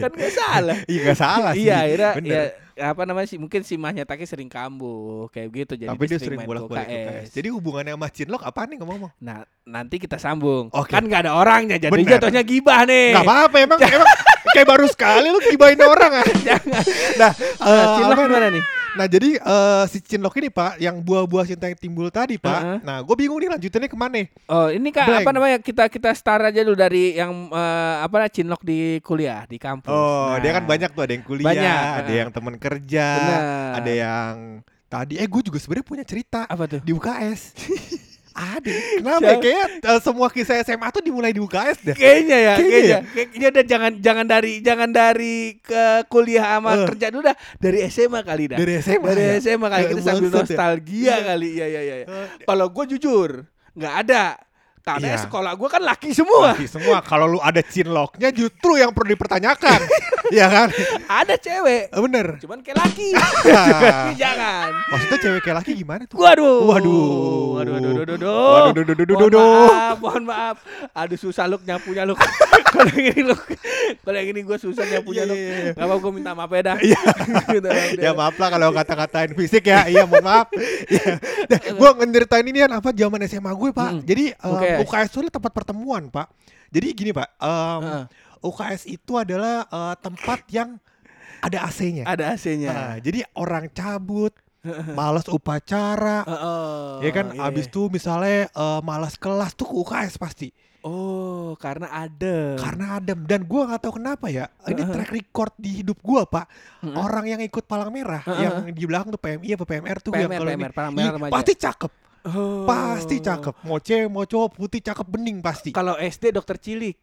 kan 0.01 0.13
gak 0.17 0.33
salah. 0.33 0.77
Iya 0.89 1.01
gak 1.05 1.19
salah 1.19 1.53
sih 1.53 1.69
Iya, 1.69 1.77
akhirnya 1.85 2.11
Bener. 2.17 2.33
ya 2.33 2.43
apa 2.79 3.03
namanya 3.05 3.29
sih 3.29 3.39
mungkin 3.39 3.61
si 3.63 3.77
mahnya 3.77 4.09
Taki 4.09 4.25
sering 4.25 4.49
kambuh 4.49 5.29
kayak 5.29 5.49
gitu 5.53 5.73
jadi 5.77 5.91
Tapi 5.93 6.05
dia 6.09 6.19
sering 6.19 6.41
main 6.43 6.49
bolak-balik 6.49 6.87
UKS 6.89 7.29
Jadi 7.33 7.49
hubungannya 7.53 7.93
sama 7.95 8.09
Cinlok 8.09 8.43
apa 8.45 8.61
nih 8.69 8.77
ngomong-ngomong 8.81 9.13
Nah, 9.23 9.45
nanti 9.69 9.97
kita 10.03 10.19
sambung. 10.19 10.69
Oke. 10.75 10.91
Kan 10.91 11.07
nggak 11.07 11.29
ada 11.29 11.33
orangnya, 11.39 11.79
jadi 11.79 11.93
Bener. 11.95 12.19
jatuhnya 12.19 12.43
gibah 12.43 12.83
nih. 12.83 13.15
Gak 13.15 13.25
apa-apa 13.27 13.57
emang 13.63 13.79
emang 13.97 14.09
kayak 14.53 14.67
baru 14.69 14.87
sekali 14.91 15.27
lu 15.31 15.39
gibain 15.47 15.79
orang 15.79 16.13
ah. 16.23 16.27
Jangan. 16.43 16.83
Nah, 17.19 17.33
Uh, 17.63 17.87
Cinlok 17.99 18.19
gimana 18.27 18.49
nih? 18.51 18.63
Nah 18.93 19.07
jadi 19.09 19.41
eh, 19.41 19.85
si 19.89 19.99
Cinlok 19.99 20.37
ini 20.37 20.49
pak, 20.49 20.77
yang 20.77 21.01
buah-buah 21.01 21.49
cinta 21.49 21.65
yang 21.65 21.81
timbul 21.81 22.13
tadi 22.13 22.37
pak. 22.37 22.61
Heeh. 22.61 22.79
Nah 22.85 23.01
gue 23.01 23.15
bingung 23.17 23.41
nih 23.41 23.49
lanjutannya 23.49 23.89
ke 23.89 23.97
mana? 23.97 24.21
Oh, 24.47 24.69
ini 24.69 24.93
kak 24.93 25.09
Blank. 25.09 25.25
apa 25.25 25.31
namanya 25.33 25.57
kita 25.59 25.85
kita 25.89 26.13
start 26.13 26.53
aja 26.53 26.61
dulu 26.61 26.77
dari 26.77 27.17
yang 27.17 27.49
eh, 27.49 27.95
apa 28.05 28.29
cinlok 28.29 28.61
di 28.61 29.01
kuliah 29.01 29.49
di 29.49 29.57
kampus. 29.57 29.89
Oh 29.89 30.33
Nah, 30.33 30.39
dia 30.39 30.53
kan 30.53 30.65
banyak 30.65 30.91
tuh 30.93 31.03
ada 31.03 31.13
yang 31.13 31.25
kuliah, 31.25 31.49
Banyak, 31.49 31.85
ada 32.05 32.13
yang 32.13 32.29
teman 32.29 32.55
kerja, 32.57 33.07
Benar. 33.17 33.41
ada 33.81 33.93
yang 33.93 34.35
tadi. 34.87 35.15
Eh 35.17 35.25
gue 35.25 35.41
juga 35.41 35.57
sebenarnya 35.57 35.87
punya 35.89 36.05
cerita 36.05 36.45
Apa 36.45 36.69
tuh? 36.69 36.81
di 36.85 36.93
UKS. 36.93 37.41
ada. 38.35 38.73
Kenapa? 38.99 39.23
ya? 39.23 39.37
Kayaknya 39.39 39.67
eh, 39.85 40.01
semua 40.01 40.29
kisah 40.29 40.57
SMA 40.61 40.89
tuh 40.89 41.01
dimulai 41.01 41.31
di 41.31 41.39
UKS 41.39 41.79
deh. 41.83 41.95
Kayaknya 41.95 42.37
ya, 42.39 42.55
Kayaknya 42.55 42.71
kayaknya. 42.73 42.99
Kayaknya 43.09 43.49
udah 43.49 43.65
jangan 43.65 43.93
jangan 43.99 44.27
dari 44.27 44.53
jangan 44.59 44.91
dari 44.91 45.37
ke 45.59 45.85
kuliah 46.07 46.47
sama 46.53 46.71
Eh. 46.75 46.87
kerja 46.87 47.07
dulu 47.09 47.23
dah, 47.25 47.37
dari 47.57 47.79
SMA 47.87 48.21
kali 48.21 48.45
dah. 48.47 48.59
Dari 48.59 48.73
SMA. 48.79 49.07
Dari 49.07 49.23
ya? 49.23 49.35
SMA 49.41 49.67
kali 49.67 49.83
Eh, 49.83 49.89
kita 49.91 50.03
sambil 50.03 50.29
ya. 50.29 50.35
nostalgia 50.39 51.15
kali. 51.25 51.49
Iya 51.53 51.67
iya 51.69 51.81
iya. 51.83 51.95
Eh, 52.03 52.27
Kalau 52.43 52.67
gue 52.69 52.85
jujur, 52.91 53.31
nggak 53.73 53.95
ada. 54.03 54.25
Karena 54.83 55.15
Iya. 55.15 55.23
sekolah 55.23 55.55
gue 55.55 55.69
kan 55.69 55.79
laki 55.79 56.11
semua. 56.11 56.53
Laki 56.53 56.67
semua. 56.67 56.99
Kalau 57.01 57.27
lu 57.29 57.39
ada 57.39 57.63
cinloknya 57.63 58.29
justru 58.31 58.75
yang 58.75 58.91
perlu 58.91 59.15
dipertanyakan, 59.15 59.79
ya 60.35 60.47
kan? 60.47 60.69
Ada 61.07 61.39
cewek, 61.39 61.87
Eh, 61.89 62.01
Bener. 62.03 62.27
cuman 62.37 62.59
kayak 62.61 62.83
laki. 62.83 63.15
Jangan. 64.23 64.71
Maksudnya 64.91 65.19
cewek 65.21 65.41
kayak 65.41 65.57
laki 65.63 65.73
gimana 65.77 66.03
tuh? 66.05 66.19
Waduh. 66.19 66.67
Waduh. 66.67 67.07
Waduh, 67.55 67.73
waduh, 67.73 67.91
waduh, 67.95 68.15
waduh. 68.19 68.53
Waduh, 68.67 68.83
duh, 68.83 68.95
duh, 68.99 69.07
duh, 69.07 69.31
duh, 69.31 69.71
Mohon 69.97 70.23
maaf. 70.27 70.57
Aduh 70.93 71.15
susah 71.17 71.47
lu 71.47 71.63
nyapunya 71.63 72.03
lu. 72.03 72.19
Kalau 72.73 72.89
yang 72.89 73.13
ini 73.13 73.21
lu, 73.29 73.37
kalau 74.01 74.17
yang 74.17 74.33
ini 74.33 74.41
gue 74.43 74.57
susah 74.57 74.89
nyapunya 74.89 75.29
Iya, 75.29 75.29
lu. 75.29 75.35
iya, 75.37 75.45
iya. 75.45 75.73
Gak 75.77 75.85
apa 75.85 75.95
gue 76.01 76.11
minta 76.11 76.33
maaf 76.33 76.49
ya 76.51 76.63
dah. 76.65 76.77
Iya. 76.81 77.01
Dah. 77.61 77.73
ya 77.93 78.11
maaf 78.17 78.35
lah 78.35 78.49
kalau 78.49 78.69
kata-katain 78.73 79.31
fisik 79.37 79.69
ya. 79.69 79.85
Iya 79.85 80.09
mohon 80.09 80.25
maaf. 80.25 80.49
ya. 80.89 81.21
gue 81.69 81.89
ngeritain 82.01 82.41
ini 82.43 82.65
kan 82.65 82.73
apa 82.73 82.89
zaman 82.91 83.21
SMA 83.29 83.53
gue 83.53 83.71
pak. 83.71 83.91
Mm. 83.93 84.01
Jadi 84.09 84.25
um, 84.77 84.81
UKS. 84.81 84.89
UKS 84.89 85.11
itu 85.11 85.19
adalah 85.21 85.33
tempat 85.37 85.53
pertemuan 85.53 86.03
pak. 86.09 86.27
Jadi 86.73 86.87
gini 86.93 87.11
pak. 87.13 87.29
um, 87.37 87.81
Heeh. 87.85 88.05
UKS 88.43 88.83
itu 88.89 89.13
adalah 89.15 89.67
uh, 89.69 89.95
tempat 89.95 90.43
yang 90.51 90.81
ada 91.43 91.67
AC-nya. 91.67 92.03
Ada 92.07 92.35
AC-nya. 92.35 92.71
Nah, 92.71 92.95
jadi 92.99 93.23
orang 93.35 93.67
cabut, 93.71 94.31
malas 94.95 95.27
upacara, 95.27 96.23
Heeh, 96.23 97.07
ya 97.07 97.11
kan. 97.11 97.27
iya, 97.35 97.51
Abis 97.51 97.67
itu 97.67 97.87
misalnya 97.87 98.47
uh, 98.55 98.79
malas 98.83 99.15
kelas 99.15 99.55
tuh 99.55 99.67
ke 99.67 99.75
UKS 99.75 100.19
pasti. 100.19 100.51
Oh, 100.83 101.55
karena 101.63 101.87
ada. 101.95 102.59
Karena 102.59 102.99
adem 102.99 103.23
dan 103.23 103.47
gua 103.47 103.71
nggak 103.71 103.87
tahu 103.87 104.03
kenapa 104.03 104.27
ya. 104.27 104.51
Ini 104.67 104.83
track 104.83 105.11
record 105.15 105.55
di 105.55 105.83
hidup 105.83 106.03
gua 106.03 106.27
pak. 106.27 106.51
Heeh. 106.83 106.95
Orang 106.99 107.31
yang 107.31 107.39
ikut 107.39 107.63
palang 107.67 107.95
merah, 107.95 108.23
Heeh. 108.27 108.43
yang 108.43 108.55
di 108.71 108.83
belakang 108.87 109.15
tuh 109.15 109.23
PMI 109.23 109.55
apa 109.55 109.65
PMR 109.67 109.97
tuh 110.03 110.11
yang 110.15 110.27
PMR, 110.27 110.39
kalau 110.43 110.51
PMR, 110.51 110.71
ini 110.71 110.75
Palang 110.75 110.95
Merah 110.95 111.13
Remaja. 111.15 111.33
pasti 111.39 111.53
cakep, 111.55 111.93
Oh. 112.25 112.63
pasti 112.65 113.19
cakep. 113.19 113.55
Mau 113.63 113.77
cewek 113.77 114.07
mau 114.07 114.23
cowok 114.23 114.55
putih 114.55 114.81
cakep 114.81 115.07
bening 115.07 115.39
pasti. 115.39 115.71
Kalau 115.71 115.95
SD 115.95 116.31
dokter 116.31 116.57
cilik. 116.57 116.95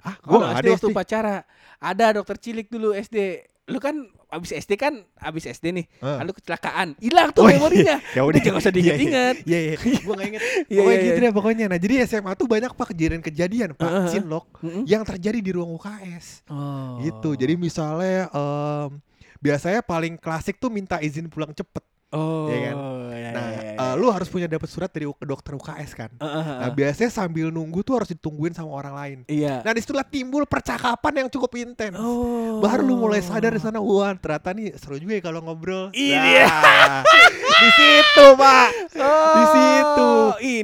Ah, 0.00 0.14
gua 0.20 0.54
SD 0.54 0.58
ada 0.60 0.68
waktu 0.70 0.86
SD. 0.86 0.92
upacara 0.92 1.36
ada 1.76 2.06
dokter 2.14 2.36
cilik 2.38 2.66
dulu 2.66 2.94
SD. 2.94 3.42
Lu 3.68 3.76
kan 3.76 4.00
abis 4.28 4.56
SD 4.56 4.76
kan 4.76 4.96
abis 5.18 5.44
SD 5.44 5.72
nih, 5.72 5.84
Heeh. 5.98 6.18
lalu 6.20 6.32
kecelakaan, 6.36 6.96
hilang 7.00 7.32
tuh 7.32 7.44
Oh, 7.44 7.48
iya. 7.48 7.56
memorinya. 7.60 7.96
Ya 8.16 8.22
Udah 8.22 8.40
jangan 8.40 8.60
usah 8.60 8.72
diinget-inget. 8.72 9.36
Iya 9.44 9.58
iya. 9.60 9.74
Gua 10.00 10.14
nggak 10.16 10.28
inget. 10.30 10.42
Iya, 10.72 10.78
Pokoknya 10.78 10.94
iya, 10.94 11.04
gitu 11.04 11.18
iya. 11.18 11.24
deh 11.24 11.32
pokoknya. 11.34 11.64
Nah 11.68 11.78
jadi 11.78 11.94
SMA 12.06 12.32
tuh 12.32 12.46
banyak 12.46 12.70
pak 12.72 12.86
kejadian-kejadian 12.92 13.68
pak 13.74 13.88
Heeh. 13.90 14.08
cinlok 14.08 14.46
Mm-mm. 14.62 14.84
yang 14.84 15.02
terjadi 15.02 15.38
di 15.38 15.50
ruang 15.50 15.74
UKS. 15.74 16.48
Oh. 16.48 16.96
Gitu. 17.02 17.30
Jadi 17.34 17.54
misalnya 17.56 18.30
em, 18.30 18.90
biasanya 19.36 19.80
paling 19.82 20.14
klasik 20.16 20.56
tuh 20.56 20.70
minta 20.70 20.96
izin 20.98 21.28
pulang 21.28 21.52
cepet. 21.52 21.84
Oh. 22.08 22.48
Iya 22.48 22.72
kan? 22.72 22.76
ya, 23.12 23.30
Nah, 23.36 23.46
ya, 23.52 23.60
ya, 23.60 23.72
ya. 23.76 23.92
lu 24.00 24.08
harus 24.08 24.32
punya 24.32 24.48
dapat 24.48 24.64
surat 24.72 24.88
dari 24.88 25.04
dokter 25.04 25.52
UKS 25.52 25.90
kan. 25.92 26.08
Heeh, 26.16 26.42
heeh. 26.42 26.58
Nah, 26.64 26.70
biasanya 26.72 27.10
sambil 27.12 27.52
nunggu 27.52 27.84
tuh 27.84 28.00
harus 28.00 28.08
ditungguin 28.08 28.56
sama 28.56 28.72
orang 28.72 28.94
lain. 28.96 29.18
Iya. 29.28 29.60
Nah, 29.60 29.72
di 29.76 29.84
situlah 29.84 30.08
timbul 30.08 30.48
percakapan 30.48 31.24
yang 31.24 31.28
cukup 31.28 31.52
intens. 31.60 31.92
Oh. 32.00 32.64
Baru 32.64 32.80
lu 32.80 32.96
mulai 32.96 33.20
sadar 33.20 33.52
di 33.52 33.60
sana, 33.60 33.76
wah 33.76 34.16
ternyata 34.16 34.56
nih 34.56 34.72
seru 34.80 34.96
juga 34.96 35.20
ya 35.20 35.22
kalau 35.22 35.44
ngobrol. 35.44 35.92
Ini 35.92 36.48
Nah, 36.48 37.04
di 37.60 37.68
situ, 37.76 38.24
Pak. 38.32 38.68
Oh, 38.96 39.34
Di 39.36 39.44
situ. 39.52 40.10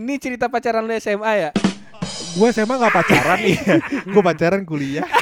Ini 0.00 0.12
cerita 0.16 0.48
pacaran 0.48 0.80
lu 0.80 0.96
SMA 0.96 1.32
ya? 1.36 1.50
Gue 2.34 2.48
SMA 2.50 2.80
gak 2.80 2.94
pacaran 2.94 3.38
nih. 3.38 3.58
Gue 4.16 4.22
pacaran 4.24 4.64
kuliah. 4.64 5.04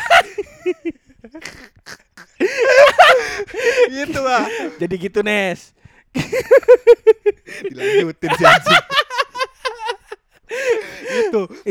gitu, 3.93 4.19
Pak. 4.23 4.45
Jadi 4.79 4.95
gitu, 4.97 5.21
Nes. 5.21 5.75
Dilanjutin 7.71 8.31
si 8.37 8.45
anjing. 8.45 8.82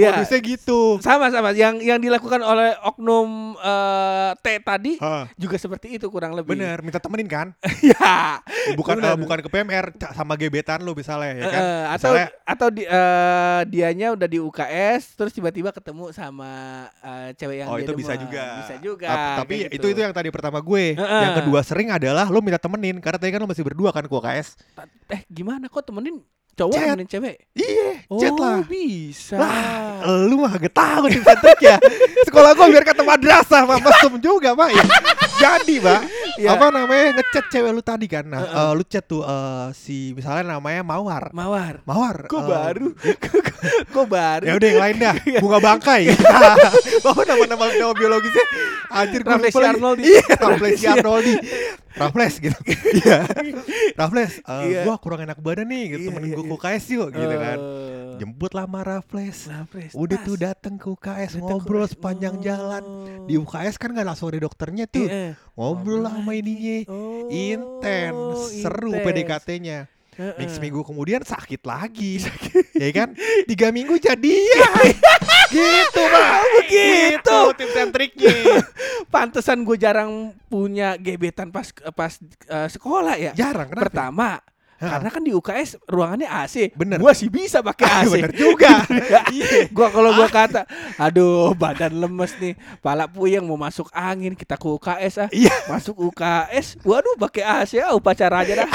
Gitu. 0.02 0.04
Iya. 0.04 0.18
Modusnya 0.18 0.40
gitu. 0.42 0.82
Sama-sama 1.00 1.50
yang 1.52 1.78
yang 1.78 1.98
dilakukan 1.98 2.42
oleh 2.42 2.74
oknum 2.82 3.54
eh, 3.56 4.32
T 4.36 4.48
tadi 4.60 4.94
Hah, 4.98 5.30
juga 5.36 5.56
seperti 5.56 5.94
itu 5.94 6.08
kurang 6.08 6.34
lebih. 6.34 6.52
bener, 6.52 6.82
minta 6.82 6.98
temenin 6.98 7.26
kan? 7.26 7.48
ya. 7.86 8.42
Bukan 8.74 8.98
Bener. 8.98 9.14
eh, 9.14 9.18
bukan 9.18 9.38
ke 9.40 9.50
PMR 9.50 9.86
sama 10.12 10.34
gebetan 10.34 10.82
lu 10.82 10.92
misalnya 10.92 11.34
ya 11.36 11.46
kan? 11.46 11.62
Eh, 11.62 11.84
atau 11.88 12.10
Misalnya, 12.12 12.28
atau 12.44 12.68
di, 12.68 12.84
eh, 12.84 13.62
dianya 13.68 14.08
udah 14.12 14.26
di 14.26 14.38
UKS 14.38 15.14
terus 15.14 15.32
tiba-tiba 15.32 15.70
ketemu 15.70 16.10
sama 16.10 16.50
eh, 16.98 17.30
cewek 17.36 17.62
yang 17.62 17.68
Oh 17.70 17.78
itu 17.78 17.94
bisa 17.94 18.16
juga. 18.16 18.46
Bisa 18.60 18.76
juga. 18.78 19.08
Tap- 19.08 19.38
Tapi 19.42 19.56
kayak 19.62 19.72
itu 19.72 19.86
gitu. 19.86 19.94
itu 19.94 20.00
yang 20.02 20.12
tadi 20.12 20.30
pertama 20.30 20.58
gue. 20.60 20.96
Heeh. 20.96 21.22
Yang 21.22 21.34
kedua 21.40 21.60
sering 21.62 21.90
adalah 21.90 22.26
lu 22.26 22.42
minta 22.42 22.58
temenin 22.58 22.98
karena 22.98 23.18
tadi 23.18 23.30
kan 23.30 23.40
lu 23.40 23.48
masih 23.48 23.62
berdua 23.62 23.92
kan 23.92 24.04
ke 24.04 24.12
UKS. 24.12 24.58
eh 25.10 25.22
gimana 25.28 25.68
kok 25.68 25.84
temenin 25.84 26.24
cowok 26.62 26.74
Chat. 26.78 26.86
temenin 26.94 27.08
cewek? 27.10 27.36
Iya, 27.58 27.90
Oh, 28.06 28.20
chat 28.22 28.34
lah. 28.38 28.62
bisa. 28.70 29.36
Lah, 29.36 30.06
lu 30.30 30.38
mah 30.38 30.54
gak 30.56 30.70
tahu 30.72 31.10
nih 31.10 31.20
trik 31.26 31.60
ya. 31.60 31.78
Sekolah 32.24 32.54
gua 32.54 32.70
biar 32.70 32.86
kata 32.86 33.02
madrasah, 33.02 33.66
Pak. 33.66 33.78
Mesum 33.82 34.14
juga, 34.22 34.54
Pak. 34.54 34.70
Ya. 34.70 34.84
Jadi, 35.42 35.82
Pak. 35.82 36.02
Iya. 36.40 36.50
Apa 36.56 36.66
namanya? 36.72 37.18
Ngechat 37.20 37.46
cewek 37.52 37.72
lu 37.74 37.82
tadi 37.84 38.06
kan. 38.08 38.26
Nah, 38.28 38.42
eh, 38.44 38.72
lu 38.78 38.84
chat 38.86 39.04
tuh 39.04 39.24
eh, 39.26 39.68
si 39.76 40.14
misalnya 40.16 40.56
namanya 40.56 40.82
Mawar. 40.86 41.32
Mawar. 41.36 41.84
Mawar. 41.84 42.18
Kok 42.28 42.42
eh, 42.42 42.48
baru? 42.48 42.88
Kok 43.96 44.08
baru? 44.08 44.46
Ya 44.48 44.54
udah 44.56 44.68
yang 44.68 44.82
lain 44.82 44.96
dah. 45.00 45.16
Bunga 45.44 45.60
bangkai. 45.60 46.04
Bawa 47.06 47.22
nama-nama 47.26 47.66
nama 47.72 47.94
biologisnya. 47.96 48.46
Anjir 48.92 49.22
gue 49.24 49.36
lupa. 49.36 49.60
Arnoldi. 49.62 50.04
Iya, 50.04 50.24
Raffles 50.36 50.82
Arnoldi. 50.84 51.36
Raffles 51.92 52.36
gitu. 52.40 52.60
Iya. 53.04 53.20
Raffles, 54.00 54.34
eh, 54.40 54.64
Iya. 54.72 54.82
gua 54.88 54.96
kurang 55.00 55.28
enak 55.28 55.40
badan 55.44 55.68
nih, 55.68 55.84
gitu. 55.98 56.08
Iya, 56.08 56.20
iya, 56.24 56.36
gua 56.36 56.44
iya. 56.44 56.50
ke 56.50 56.56
UKS 56.56 56.86
yuk 56.96 57.08
gitu 57.12 57.36
kan. 57.36 57.58
Jemput 58.22 58.54
lah 58.54 58.70
sama 58.70 58.86
Raffles. 58.86 59.50
Raffles, 59.50 59.92
Udah 59.98 60.22
tas. 60.22 60.26
tuh 60.30 60.38
datang 60.38 60.78
ke 60.78 60.86
UKS 60.86 61.32
Datang 61.34 61.42
ke 61.42 61.42
ngobrol 61.42 61.82
UKS. 61.82 61.92
sepanjang 61.98 62.36
Oh. 62.38 62.44
jalan. 62.46 62.84
Di 63.26 63.34
UKS 63.34 63.76
kan 63.76 63.90
gak 63.92 64.06
langsung 64.06 64.30
ada 64.30 64.38
dokternya 64.38 64.86
tuh. 64.86 65.10
Iya. 65.10 65.34
Ngobrol 65.58 66.06
lah 66.06 66.14
sama 66.14 66.38
ininya. 66.38 66.86
Oh, 66.86 67.26
Intens, 67.34 68.62
seru. 68.62 68.94
PDKT-nya. 68.94 69.90
Heeh. 70.12 70.38
Minggu 70.38 70.54
seminggu 70.54 70.82
kemudian 70.86 71.26
sakit 71.26 71.66
lagi. 71.66 72.22
ya 72.84 72.90
kan? 72.94 73.18
Tiga 73.50 73.74
minggu 73.74 73.98
jadian. 73.98 74.70
gitu, 75.56 76.02
Pak. 76.06 76.40
begitu. 76.62 77.38
tips 77.58 77.76
and 77.76 77.90
triknya. 77.90 78.36
Pantesan 79.14 79.66
gue 79.66 79.76
jarang 79.76 80.36
punya 80.46 80.94
gebetan 80.94 81.50
pas 81.50 81.74
pas 81.98 82.22
eh, 82.22 82.70
sekolah 82.70 83.18
ya. 83.18 83.32
Jarang 83.34 83.66
kenapa? 83.72 83.90
Pertama. 83.90 84.30
Karena 84.82 85.08
kan 85.08 85.22
di 85.22 85.32
UKS 85.32 85.70
ruangannya 85.86 86.26
AC. 86.26 86.74
Bener. 86.74 86.98
Gua 86.98 87.14
sih 87.14 87.30
bisa 87.30 87.62
pakai 87.62 87.86
Ah, 87.86 88.02
AC. 88.02 88.12
bener 88.12 88.34
juga. 88.34 88.82
Iya. 89.30 89.70
gua 89.70 89.88
kalau 89.88 90.12
gua 90.12 90.26
kata, 90.26 90.66
aduh 90.98 91.54
badan 91.54 91.94
lemes 91.94 92.34
nih, 92.36 92.54
pala 92.80 93.06
puyeng 93.06 93.46
mau 93.46 93.56
masuk 93.56 93.88
angin, 93.92 94.34
kita 94.34 94.56
ke 94.56 94.66
UKS 94.66 95.14
ah. 95.22 95.30
Iya. 95.30 95.54
Masuk 95.68 95.96
UKS, 96.02 96.82
waduh 96.82 97.14
pakai 97.16 97.46
AC 97.46 97.78
ah 97.78 97.94
upacara 97.94 98.42
aja 98.42 98.66
dah. 98.66 98.70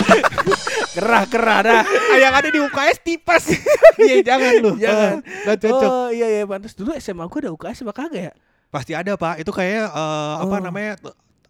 Gerah-gerah 0.94 1.58
dah. 1.62 1.82
Ah, 1.84 2.16
yang 2.16 2.32
ada 2.32 2.48
di 2.48 2.58
UKS 2.58 2.98
tipes. 3.02 3.44
Iya, 3.96 4.20
jangan 4.22 4.52
lu. 4.60 4.72
Jangan. 4.76 5.24
Ah, 5.24 5.40
Nggak 5.48 5.56
cocok. 5.58 5.88
Oh 5.88 6.08
iya 6.08 6.26
iya 6.28 6.44
pantas 6.44 6.76
dulu 6.76 6.92
SMA 6.94 7.24
gua 7.24 7.40
ada 7.40 7.50
UKS 7.50 7.80
apa 7.80 7.92
kagak 7.96 8.22
ya? 8.28 8.32
Pasti 8.68 8.92
ada, 8.92 9.16
Pak. 9.16 9.40
Itu 9.40 9.50
kayak 9.50 9.88
eh, 9.88 10.34
apa 10.36 10.52
Oh. 10.52 10.60
namanya? 10.60 11.00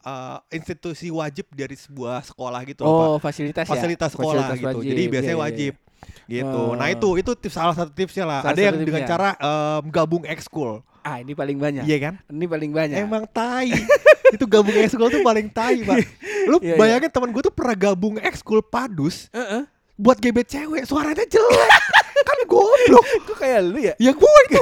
Eh, 0.06 0.38
institusi 0.52 1.10
wajib 1.10 1.50
dari 1.50 1.74
sebuah 1.74 2.22
sekolah 2.24 2.60
gitu 2.64 2.80
loh, 2.80 2.92
Pak. 2.92 3.06
Oh, 3.08 3.18
fasilitas 3.18 3.64
ya. 3.64 3.70
fasilitas 3.74 4.10
sekolah 4.12 4.42
Fasilitas 4.46 4.58
gitu. 4.62 4.78
wajib. 4.78 4.88
Jadi 4.88 5.02
biasanya 5.06 5.26
Iya, 5.28 5.34
iya, 5.34 5.44
wajib. 5.44 5.72
Gitu. 6.26 6.60
Oh. 6.62 6.74
Nah, 6.74 6.86
itu 6.88 7.08
itu 7.16 7.30
tips 7.34 7.54
salah 7.54 7.74
satu 7.74 7.90
tipsnya 7.90 8.24
lah. 8.24 8.40
Salah 8.40 8.54
Ada 8.54 8.62
yang 8.64 8.76
dengan 8.78 9.02
tipsnya. 9.02 9.10
cara 9.10 9.28
em, 9.34 9.82
gabung 9.90 10.22
ekskul. 10.24 10.72
iya. 10.78 10.94
Ah, 11.04 11.16
ini 11.18 11.32
paling 11.32 11.54
banyak. 11.56 11.82
Iya 11.82 11.98
kan? 12.00 12.14
Ini 12.26 12.46
paling 12.46 12.70
banyak. 12.70 12.96
Emang 12.98 13.24
tai. 13.26 13.70
itu 14.34 14.44
gabung 14.44 14.74
ekskul 14.74 15.06
tuh 15.08 15.22
paling 15.22 15.46
tai, 15.48 15.82
Pak. 15.82 15.96
Lu 16.50 16.58
Iya, 16.58 16.74
iya. 16.74 16.76
bayangin 16.76 17.10
teman 17.10 17.30
gue 17.30 17.42
tuh 17.42 17.50
pernah 17.50 17.74
gabung 17.74 18.18
ekskul 18.18 18.58
padus 18.60 19.30
Heeh. 19.30 19.66
buat 19.94 20.18
gebet 20.18 20.46
cewek, 20.46 20.82
suaranya 20.82 21.22
jelek. 21.22 21.70
kan 22.28 22.38
goblok. 22.44 23.06
Kok 23.24 23.36
kayak 23.38 23.60
lu 23.64 23.78
ya? 23.78 23.94
Ya 23.96 24.10
gue 24.10 24.38
itu. 24.46 24.58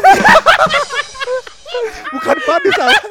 Bukan 2.13 2.37
padus 2.45 2.75
salah. 2.75 3.03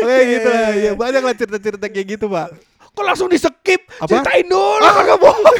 Oke 0.00 0.08
Iya, 0.08 0.18
gitu 0.26 0.48
lah. 0.48 0.70
Ya 0.72 0.92
banyak 0.94 1.22
lah 1.22 1.34
cerita-cerita 1.36 1.86
kayak 1.86 2.06
gitu, 2.16 2.26
Pak. 2.30 2.48
Kok 2.90 3.04
langsung 3.06 3.28
di 3.30 3.38
skip? 3.38 3.86
Apa? 3.98 4.08
Ceritain 4.08 4.46
dulu. 4.46 4.82
Ah, 4.82 4.92
kagak 4.98 5.18
bohong. 5.20 5.56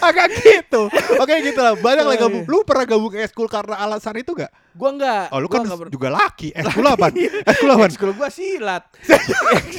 Agak 0.00 0.26
gitu. 0.42 0.90
Oke 1.20 1.34
gitu 1.44 1.60
lah. 1.60 1.76
Banyak 1.76 2.04
lah 2.04 2.16
gabung. 2.18 2.42
Lu 2.48 2.64
pernah 2.64 2.84
gabung 2.88 3.10
ke 3.12 3.22
eskul 3.22 3.46
karena 3.46 3.78
alasan 3.78 4.16
itu 4.18 4.34
gak? 4.34 4.50
Gua 4.74 4.90
enggak. 4.90 5.30
Oh 5.30 5.38
lu 5.38 5.46
Gua 5.46 5.60
kan 5.60 5.68
enggak 5.68 5.92
juga 5.92 6.08
laki. 6.18 6.48
Eskul 6.50 6.86
apa? 6.88 7.06
Eskul 7.46 7.70
apa? 7.70 7.84
Ekskul 7.86 8.12
gua 8.16 8.28
silat. 8.32 8.82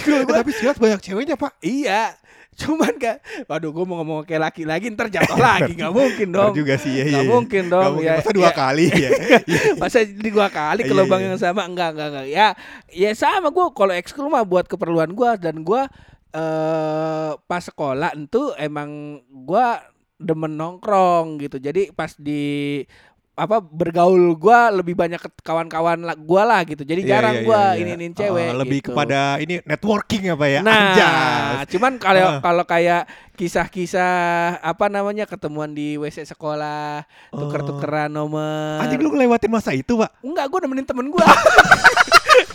Eh, 0.10 0.26
Tapi 0.26 0.52
silat 0.56 0.78
banyak 0.80 1.00
ceweknya 1.04 1.36
pak. 1.36 1.58
Iya. 1.60 2.16
Cuman 2.60 2.94
kan, 3.00 3.18
waduh 3.48 3.72
gue 3.72 3.86
mau 3.88 4.02
ngomong 4.02 4.28
kayak 4.28 4.52
laki 4.52 4.64
lagi 4.68 4.92
ntar 4.92 5.08
jatuh 5.08 5.40
lagi, 5.50 5.78
nggak 5.80 5.94
mungkin 5.94 6.28
dong. 6.34 6.52
Bener 6.52 6.60
juga 6.60 6.74
sih 6.76 6.92
ya. 6.92 7.04
Nggak 7.08 7.24
iya. 7.24 7.32
mungkin 7.32 7.64
dong, 7.68 7.82
Nggak 7.82 7.94
mungkin. 7.96 8.10
ya. 8.10 8.18
Masa 8.20 8.32
dua 8.36 8.44
Ya. 8.44 8.52
kali 8.52 8.86
ya. 8.90 9.10
Masa 9.82 9.98
di 10.04 10.30
dua 10.30 10.48
kali 10.50 10.82
ke 10.84 10.92
Iya, 10.92 11.00
lubang 11.00 11.22
iya. 11.24 11.28
yang 11.32 11.40
sama 11.40 11.62
enggak 11.64 11.96
enggak 11.96 12.08
enggak. 12.12 12.28
Ya, 12.28 12.48
ya 12.92 13.12
sama 13.14 13.48
gue 13.48 13.66
kalau 13.72 13.94
ekskul 13.94 14.28
mah 14.28 14.44
buat 14.44 14.66
keperluan 14.66 15.14
gua 15.14 15.40
dan 15.40 15.64
gua 15.64 15.88
eh 16.30 17.32
pas 17.48 17.64
sekolah 17.64 18.14
itu 18.14 18.54
emang 18.56 19.18
gua 19.26 19.80
demen 20.20 20.54
nongkrong 20.54 21.40
gitu. 21.40 21.58
Jadi 21.58 21.90
pas 21.90 22.12
di 22.14 22.84
apa 23.40 23.64
bergaul 23.64 24.36
gua 24.36 24.68
lebih 24.70 24.94
banyak 24.94 25.18
ke 25.18 25.30
kawan-kawan 25.40 25.96
gua 26.20 26.44
lah 26.44 26.62
gitu. 26.68 26.84
Jadi 26.84 27.08
Iya, 27.08 27.10
jarang 27.10 27.36
iya, 27.40 27.46
gua 27.48 27.62
iya, 27.62 27.70
iya. 27.72 27.80
ini-inin 27.82 28.14
cewek 28.14 28.50
Oh, 28.52 28.58
lebih 28.60 28.80
gitu. 28.84 28.88
kepada 28.92 29.20
ini 29.40 29.64
networking 29.64 30.24
apa 30.30 30.46
ya? 30.46 30.60
Nah, 30.60 30.76
Anjas. 30.76 31.72
cuman 31.72 31.94
kalau 31.96 32.28
Ah. 32.28 32.40
kalau 32.44 32.64
kayak 32.68 33.08
kisah-kisah 33.40 34.12
apa 34.60 34.92
namanya 34.92 35.24
ketemuan 35.24 35.72
di 35.72 35.96
WC 35.96 36.28
sekolah, 36.28 37.08
tuker-tukeran 37.32 38.12
nomor. 38.12 38.84
Anjing 38.84 39.00
lu 39.00 39.10
ngelewatin 39.10 39.48
masa 39.48 39.72
itu 39.72 39.96
pak? 39.96 40.12
Enggak, 40.20 40.46
gue 40.46 40.60
nemenin 40.60 40.84
temen 40.84 41.08
gue. 41.08 41.24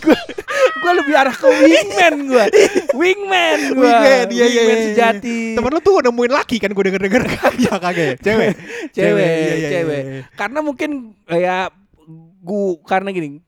gue 0.05 0.19
gue 0.75 0.93
lebih 1.01 1.15
arah 1.17 1.33
ke 1.33 1.49
wingman 1.49 2.15
gue. 2.29 2.45
Wingman 2.93 3.59
gue. 3.73 3.83
Wingman, 3.83 4.27
iya, 4.31 4.45
iya, 4.45 4.45
Wingman 4.47 4.69
iya, 4.69 4.75
iya. 4.77 4.87
sejati. 4.93 5.39
Temen 5.57 5.71
lu 5.71 5.81
tuh 5.81 5.97
nemuin 6.03 6.33
laki 6.35 6.57
kan 6.61 6.71
gue 6.71 6.85
denger-denger. 6.85 7.23
ya 7.65 7.75
kagak 7.75 8.05
ya? 8.05 8.15
Cewek. 8.27 8.53
cewek, 8.93 9.25
iya, 9.25 9.55
iya, 9.57 9.69
cewek. 9.73 10.03
iya, 10.03 10.13
iya. 10.21 10.23
Karena 10.37 10.59
mungkin 10.61 10.91
ya 11.27 11.73
gua 12.41 12.77
karena 12.85 13.09
gini, 13.09 13.41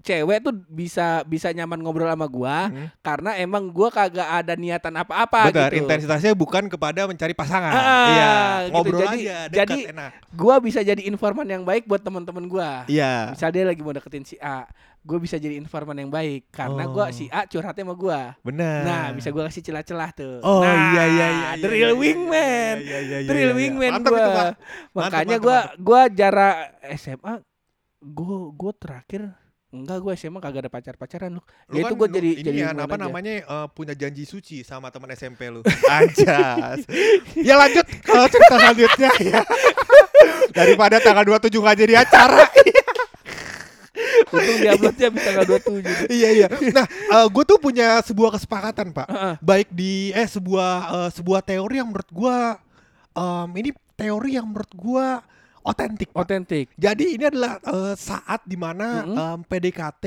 cewek 0.00 0.38
tuh 0.38 0.54
bisa 0.70 1.26
bisa 1.26 1.50
nyaman 1.50 1.82
ngobrol 1.82 2.06
sama 2.06 2.30
gua 2.30 2.70
Hmm. 2.70 2.86
karena 3.02 3.34
emang 3.36 3.66
gua 3.68 3.90
kagak 3.90 4.22
ada 4.24 4.54
niatan 4.54 4.94
apa-apa 4.94 5.50
gitu. 5.50 5.82
intensitasnya 5.82 6.30
bukan 6.32 6.70
kepada 6.70 7.04
mencari 7.04 7.34
pasangan. 7.34 7.74
Ah, 7.74 7.82
iya, 8.06 8.30
gitu. 8.62 8.70
ngobrol 8.70 9.02
Jadi- 9.02 9.26
aja, 9.26 9.36
dekat, 9.50 9.66
jadi- 9.66 9.86
enak. 9.90 10.10
Gua 10.30 10.54
bisa 10.62 10.78
jadi 10.80 11.02
informan 11.02 11.42
yang 11.44 11.66
baik 11.66 11.84
buat 11.84 11.98
teman-teman 11.98 12.46
gua. 12.46 12.86
Iya. 12.86 13.34
Misal 13.34 13.50
dia 13.50 13.66
lagi 13.66 13.82
mau 13.82 13.90
deketin 13.90 14.22
si 14.22 14.38
A, 14.38 14.70
gue 15.06 15.18
bisa 15.22 15.38
jadi 15.38 15.54
informan 15.54 15.94
yang 15.96 16.10
baik 16.10 16.50
karena 16.50 16.82
Oh. 16.84 17.06
si 17.08 17.30
A 17.30 17.46
curhatnya 17.46 17.86
sama 17.86 17.94
gua. 17.94 18.34
Benar. 18.42 18.82
Nah, 18.82 19.04
bisa 19.14 19.30
gua 19.30 19.46
kasih 19.46 19.62
celah-celah 19.62 20.10
tuh. 20.10 20.42
Oh 20.42 20.66
nah, 20.66 20.74
iya 20.92 21.04
iya 21.06 21.26
iya. 21.30 21.48
The 21.54 21.62
iya, 21.62 21.68
real 21.70 21.92
iya, 21.94 21.96
wingman. 21.96 22.74
Iya, 22.82 22.98
iya, 23.00 23.16
iya, 23.22 23.28
The 23.30 23.32
real 23.32 23.42
iya, 23.46 23.54
iya. 23.54 23.60
wingman 23.62 23.92
Pak. 24.02 24.50
Makanya 24.90 25.36
mantap. 25.38 25.78
gua 25.78 26.00
jarak 26.10 26.56
SMA 26.98 27.34
gua 28.02 28.36
gua 28.50 28.72
terakhir 28.74 29.22
enggak 29.68 29.98
gua 30.00 30.12
SMA 30.14 30.38
kagak 30.40 30.62
ada 30.62 30.70
pacar-pacaran 30.72 31.30
lu. 31.30 31.42
Lu 31.68 31.74
Ya 31.76 31.82
itu 31.84 31.94
kan 31.94 32.02
lu- 32.02 32.10
jadi 32.10 32.30
ini 32.32 32.42
jadi 32.42 32.58
ya, 32.58 32.68
apa 32.72 32.90
aja. 32.90 33.02
namanya 33.06 33.32
eh, 33.38 33.66
punya 33.70 33.94
janji 33.94 34.24
suci 34.24 34.66
sama 34.66 34.90
teman 34.90 35.12
SMP 35.12 35.46
lu. 35.46 35.62
Anjas. 35.86 36.82
ya 37.38 37.54
lanjut 37.54 37.86
kalau 38.02 38.26
cerita 38.26 38.58
selanjutnya 38.58 39.10
ya. 39.22 39.40
Daripada 40.58 40.98
tanggal 40.98 41.22
27 41.22 41.52
nggak 41.54 41.78
jadi 41.78 41.94
acara. 42.00 42.42
Untung 44.26 44.58
dia 44.58 44.74
uploadnya 44.74 45.08
bisa 45.14 45.24
tanggal 45.30 45.44
27. 45.46 46.10
iya 46.10 46.28
iya. 46.34 46.46
Nah, 46.74 46.86
gue 47.30 47.44
tuh 47.46 47.58
punya 47.62 48.02
sebuah 48.02 48.34
kesepakatan 48.34 48.90
pak. 48.90 49.06
Baik 49.38 49.70
di 49.70 50.10
eh 50.10 50.26
sebuah 50.26 50.72
eh, 50.90 51.10
sebuah 51.14 51.40
teori 51.46 51.78
yang 51.78 51.88
menurut 51.94 52.10
gue 52.10 52.36
em, 53.14 53.48
ini 53.62 53.70
teori 53.94 54.30
yang 54.34 54.46
menurut 54.50 54.72
gue 54.74 55.06
otentik. 55.62 56.10
Otentik. 56.14 56.66
Jadi 56.74 57.14
ini 57.18 57.24
adalah 57.30 57.62
eh, 57.62 57.94
saat 57.94 58.42
di 58.42 58.58
mana 58.58 59.06
Mm-mm. 59.06 59.14
em, 59.14 59.38
PDKT 59.46 60.04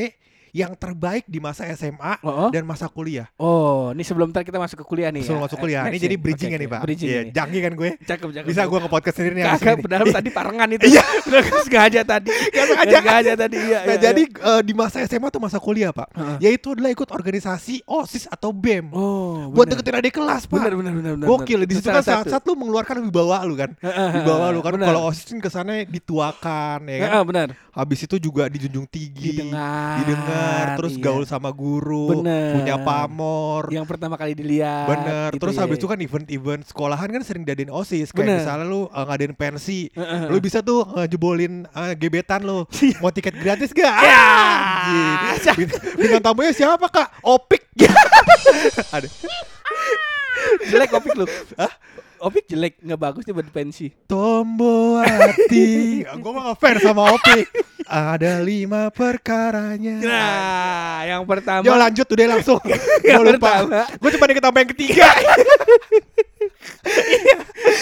yang 0.51 0.73
terbaik 0.73 1.25
di 1.29 1.37
masa 1.37 1.65
SMA 1.73 2.21
Oh, 2.21 2.47
oh. 2.47 2.49
dan 2.49 2.65
masa 2.65 2.89
kuliah. 2.89 3.29
Oh, 3.37 3.93
ini 3.93 4.03
sebelum 4.03 4.33
ntar 4.33 4.43
kita 4.43 4.57
masuk 4.57 4.81
ke 4.81 4.85
kuliah 4.85 5.09
nih. 5.13 5.23
Sebelum 5.23 5.39
ya. 5.39 5.45
masuk 5.45 5.57
kuliah. 5.61 5.81
Next 5.85 5.93
Ini 5.93 5.97
ya. 5.97 6.05
jadi 6.09 6.15
bridging 6.19 6.49
Oke, 6.49 6.55
ya 6.55 6.59
nih 6.59 6.69
pak. 6.69 6.81
Bridging 6.83 7.09
Iya. 7.09 7.21
Jangan 7.31 7.59
kan 7.59 7.73
gue. 7.73 7.89
Cakep, 8.05 8.27
cakep. 8.33 8.47
Bisa 8.49 8.61
gue 8.65 8.79
ke 8.79 8.89
podcast 8.89 9.15
sendiri 9.15 9.33
nih. 9.37 9.43
Kagak, 9.49 9.75
padahal 9.81 10.05
tadi 10.09 10.29
parengan 10.29 10.67
itu. 10.73 10.85
Iya. 10.89 11.03
Udah 11.29 11.41
sengaja 11.63 12.01
tadi. 12.03 12.29
Gak 12.29 12.65
sengaja. 12.69 12.89
Gak 12.89 13.01
sengaja 13.03 13.33
tadi. 13.37 13.57
Iya, 13.59 13.79
Nah 13.79 13.95
iya, 13.95 14.01
jadi 14.01 14.23
eh, 14.25 14.61
di 14.65 14.73
masa 14.73 14.97
SMA 15.05 15.27
tuh 15.29 15.41
masa 15.41 15.57
kuliah 15.61 15.91
pak. 15.93 16.07
Heeh. 16.13 16.37
Yaitu 16.49 16.73
adalah 16.73 16.91
ikut 16.91 17.09
organisasi 17.09 17.85
OSIS 17.85 18.25
atau 18.27 18.49
BEM. 18.51 18.91
Oh, 18.91 19.49
Buat 19.53 19.73
deketin 19.73 19.95
adik 19.97 20.13
kelas 20.17 20.45
pak. 20.45 20.57
Bener, 20.59 20.73
bener, 20.75 20.91
bener. 21.15 21.27
Gokil 21.27 21.63
di 21.65 21.73
situ 21.77 21.87
kan 21.87 22.03
saat-saat 22.03 22.43
lu 22.45 22.53
mengeluarkan 22.57 22.99
wibawa 23.05 23.41
lu 23.45 23.55
kan. 23.55 23.71
Wibawa 23.81 24.51
lu 24.51 24.59
kan 24.61 24.75
kalau 24.75 25.07
OSIS 25.09 25.29
kan 25.29 25.39
kesannya 25.39 25.85
dituakan 25.87 26.79
ya 26.85 26.97
kan. 27.05 27.09
Heeh, 27.13 27.23
benar. 27.25 27.47
Habis 27.69 27.99
itu 28.03 28.15
juga 28.19 28.49
dijunjung 28.51 28.89
tinggi. 28.89 29.39
Didengar. 29.39 30.03
Didengar, 30.03 30.38
terus 30.79 30.93
iya. 30.95 31.03
gaul 31.03 31.23
sama 31.27 31.49
guru, 31.51 32.21
Bener. 32.21 32.59
punya 32.59 32.75
pamor. 32.81 33.67
Yang 33.69 33.85
pertama 33.87 34.15
kali 34.15 34.33
dilihat. 34.35 34.87
Bener, 34.87 35.29
gitu 35.35 35.41
terus 35.43 35.55
ya. 35.57 35.61
habis 35.65 35.77
itu 35.77 35.87
kan 35.87 35.99
event-event 35.99 36.61
sekolahan 36.67 37.07
kan 37.09 37.21
sering 37.23 37.43
diadain 37.43 37.71
OSIS 37.71 38.11
Kayak 38.11 38.19
Bener. 38.25 38.37
misalnya 38.43 38.65
lu 38.67 38.81
uh, 38.87 39.05
ngadain 39.05 39.33
pensi 39.35 39.91
Heeh. 39.93 40.31
Lu 40.31 40.37
bisa 40.39 40.59
tuh 40.63 40.85
uh, 40.85 41.05
jebolin 41.05 41.65
uh, 41.71 41.93
gebetan 41.95 42.43
lu 42.43 42.65
Mau 43.01 43.11
tiket 43.13 43.35
gratis 43.39 43.71
gak? 43.71 43.97
Ya. 44.03 44.27
Bintang 45.97 46.23
tamunya 46.23 46.51
siapa 46.55 46.87
kak? 46.89 47.21
Opik 47.23 47.63
Ada. 48.95 49.07
jelek 50.67 50.91
opik 50.91 51.13
lu. 51.15 51.25
Hah? 51.55 51.71
Opik 52.19 52.45
jelek, 52.45 52.75
nggak 52.83 52.99
bagus 52.99 53.23
dia 53.23 53.31
buat 53.31 53.47
pensi. 53.47 53.87
Tombo 54.05 54.99
hati 54.99 56.03
Gue 56.21 56.31
mah 56.31 56.51
ngefans 56.51 56.83
sama 56.83 57.15
Opik 57.15 57.47
Ada 57.87 58.43
lima 58.43 58.91
perkaranya 58.91 59.97
Nah, 60.03 60.97
yang 61.07 61.23
pertama. 61.23 61.63
Yo 61.63 61.73
lanjut 61.73 62.03
udah 62.05 62.27
langsung 62.27 62.59
Yang 63.07 63.19
Gue 63.23 63.31
lupa 63.33 63.51
pertama. 63.63 63.81
Gue 63.97 64.09
cuma 64.13 64.25
dikit 64.27 64.43
sampai 64.43 64.59
yang 64.61 64.71
ketiga 64.75 65.07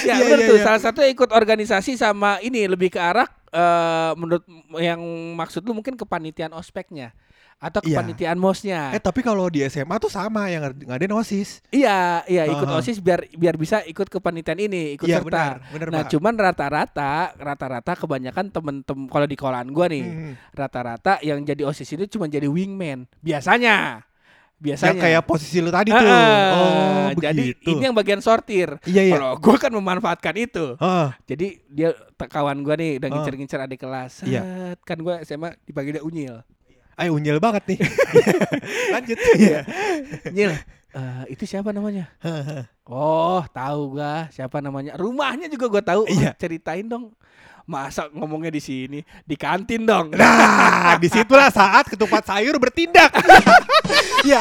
ya 0.07 0.15
Iya, 0.17 0.23
bener 0.23 0.39
iya, 0.39 0.49
tuh 0.49 0.57
iya. 0.59 0.65
salah 0.65 0.81
satu 0.81 1.01
ikut 1.03 1.29
organisasi 1.29 1.97
sama 1.97 2.37
ini 2.41 2.65
lebih 2.65 2.93
ke 2.93 2.99
arah 2.99 3.27
eh, 3.57 4.11
menurut 4.13 4.43
yang 4.77 5.01
maksud 5.33 5.65
lu 5.65 5.73
mungkin 5.73 5.97
kepanitiaan 5.97 6.53
ospeknya 6.53 7.09
atau 7.57 7.81
Iya. 7.81 7.97
kepanitiaan 7.97 8.37
mosnya. 8.37 8.93
Eh 8.93 9.01
tapi 9.01 9.25
kalau 9.25 9.49
di 9.49 9.65
SMA 9.65 9.97
tuh 9.97 10.13
sama 10.13 10.45
yang 10.45 10.61
ngadain 10.77 11.09
OSIS 11.09 11.65
iya, 11.73 12.21
iya 12.25 12.45
ikut 12.45 12.69
Aha. 12.69 12.77
OSIS 12.77 13.01
biar 13.01 13.25
biar 13.33 13.57
bisa 13.57 13.81
ikut 13.81 14.05
kepanitiaan 14.07 14.61
ini, 14.61 14.93
ikut 14.93 15.09
Iya 15.09 15.19
serta. 15.19 15.25
benar, 15.25 15.55
benar 15.73 15.87
Nah, 15.89 16.01
Pak. 16.05 16.09
cuman 16.13 16.33
rata-rata 16.37 17.11
rata-rata 17.33 17.91
kebanyakan 17.97 18.53
temen-temen 18.53 19.09
kalau 19.09 19.25
di 19.25 19.33
sekolahan 19.33 19.73
gua 19.73 19.89
nih, 19.89 20.05
Hmm. 20.05 20.33
rata-rata 20.53 21.17
yang 21.19 21.41
jadi 21.41 21.65
OSIS 21.65 21.97
itu 21.97 22.05
cuma 22.13 22.29
jadi 22.29 22.45
wingman. 22.45 23.09
Biasanya. 23.25 24.05
Biasanya. 24.57 24.89
Yang 24.89 24.97
kayak 24.99 25.21
posisi 25.23 25.57
lu 25.57 25.69
tadi 25.69 25.89
tuh 25.89 26.01
Ah, 26.01 26.49
Oh 27.07 27.09
jadi 27.15 27.53
begitu 27.53 27.69
ini 27.71 27.83
yang 27.83 27.93
bagian 27.93 28.19
sortir. 28.19 28.81
Iya 28.83 29.01
iya 29.03 29.13
Kalau 29.13 29.31
gua 29.37 29.55
kan 29.55 29.69
memanfaatkan 29.71 30.33
itu. 30.35 30.73
Ah, 30.77 31.13
Jadi 31.23 31.61
dia 31.67 31.93
kawan 32.17 32.61
gua 32.61 32.73
nih 32.73 32.97
udah 32.97 33.05
Ah. 33.05 33.13
ngincer-ngincer 33.13 33.59
adik 33.59 33.79
kelas. 33.79 34.25
Iya. 34.25 34.73
Kan 34.81 34.97
gua 34.99 35.21
SMA 35.21 35.53
dipanggilnya 35.61 36.01
Unyil. 36.01 36.41
Ayo 36.97 37.13
unyil 37.13 37.37
banget 37.37 37.61
nih 37.67 37.79
Lanjut 38.93 39.17
Iya 39.37 39.61
Nyil. 40.35 40.51
eh, 40.89 41.23
itu 41.29 41.45
siapa 41.45 41.69
namanya? 41.69 42.09
Oh, 42.87 43.43
tahu 43.51 43.99
gua 43.99 44.31
siapa 44.31 44.63
namanya. 44.63 44.95
Rumahnya 44.95 45.51
juga 45.51 45.67
gua 45.67 45.83
tahu. 45.83 46.07
Iya. 46.07 46.31
Ceritain 46.39 46.87
dong. 46.87 47.11
Masa 47.67 48.07
ngomongnya 48.15 48.47
di 48.47 48.63
sini, 48.63 49.03
di 49.27 49.35
kantin 49.35 49.83
dong. 49.83 50.15
Nah 50.15 50.95
di 50.95 51.11
situlah 51.11 51.51
saat 51.51 51.91
ketupat 51.91 52.23
sayur 52.23 52.55
bertindak 52.63 53.11
Iya 54.27 54.39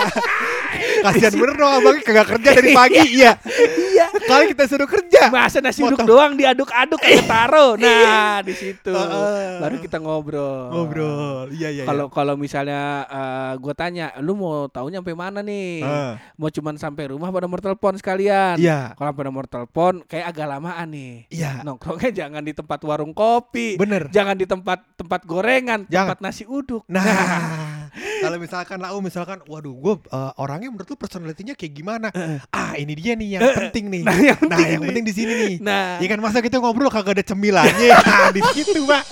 Kasihan 1.03 1.35
bener 1.35 1.59
dong 1.59 1.73
abangnya 1.83 2.03
kagak 2.07 2.27
kerja 2.39 2.51
dari 2.55 2.71
pagi 2.71 3.03
Iya 3.19 3.35
iya. 3.83 4.07
Kali 4.15 4.55
kita 4.55 4.71
suruh 4.71 4.87
kerja 4.87 5.27
Masa 5.35 5.59
nasi 5.59 5.83
uduk 5.83 6.07
doang 6.07 6.39
diaduk-aduk 6.39 7.01
kayak 7.03 7.27
taruh. 7.27 7.75
Nah, 7.75 8.45
di 8.47 8.55
situ. 8.55 8.93
Heeh. 8.95 9.59
Baru 9.59 9.77
kita 9.83 9.99
ngobrol. 9.99 10.71
Ngobrol 10.71 11.51
Iya 11.51 11.69
iya 11.75 11.83
iya. 11.83 11.85
Kalau 11.89 12.07
kalau 12.13 12.35
misalnya 12.39 13.07
eh, 13.09 13.53
gua 13.59 13.75
tanya, 13.75 14.15
lu 14.23 14.39
mau 14.39 14.71
taunya 14.71 15.03
sampai 15.03 15.17
mana 15.17 15.41
nih? 15.43 15.83
Ah, 15.83 16.15
Mau 16.39 16.47
cuman 16.53 16.79
sampai 16.79 17.11
rumah 17.11 17.33
pada 17.33 17.45
nomor 17.49 17.59
telepon 17.59 17.97
sekalian? 17.99 18.36
Iya 18.57 18.81
Kalau 18.93 19.09
sampai 19.11 19.25
nomor 19.25 19.45
telepon 19.45 19.93
kayak 20.05 20.27
agak 20.31 20.47
lamaan 20.49 20.89
nih. 20.91 21.15
Iya 21.29 21.61
Nongkrongnya 21.63 22.11
jangan 22.15 22.41
di 22.41 22.53
tempat 22.53 22.81
warung 22.83 23.13
kopi. 23.13 23.77
Bener 23.77 24.09
Jangan 24.09 24.35
di 24.35 24.45
tempat 24.45 24.79
tempat 24.95 25.21
gorengan, 25.25 25.85
Jangan. 25.87 26.15
tempat 26.15 26.19
nasi 26.21 26.45
uduk. 26.45 26.83
Nah, 26.87 27.03
kalau 28.23 28.37
misalkan 28.37 28.79
lau 28.79 28.99
misalkan, 28.99 29.39
waduh, 29.45 29.73
gue 29.73 29.95
orangnya 30.37 30.69
menurut 30.69 30.87
lu 30.87 30.97
personalitinya 30.97 31.53
kayak 31.53 31.73
gimana? 31.73 32.09
ah, 32.51 32.73
ini 32.75 32.93
dia 32.93 33.13
nih 33.13 33.37
yang 33.37 33.43
penting 33.53 33.85
nih. 33.89 34.03
Nah, 34.09 34.17
yang 34.17 34.39
Nah, 34.39 34.57
penting 34.57 34.67
yang 34.73 34.83
penting 34.85 35.05
di 35.05 35.15
sini 35.15 35.33
nih. 35.37 35.55
Nah, 35.61 35.99
Ya 35.99 36.07
kan 36.07 36.21
masa 36.21 36.39
kita 36.41 36.57
ngobrol 36.59 36.89
kagak 36.89 37.21
ada 37.21 37.25
cemilannya. 37.25 37.89
nah, 38.07 38.31
di 38.31 38.43
situ, 38.53 38.85
Pak. 38.85 39.03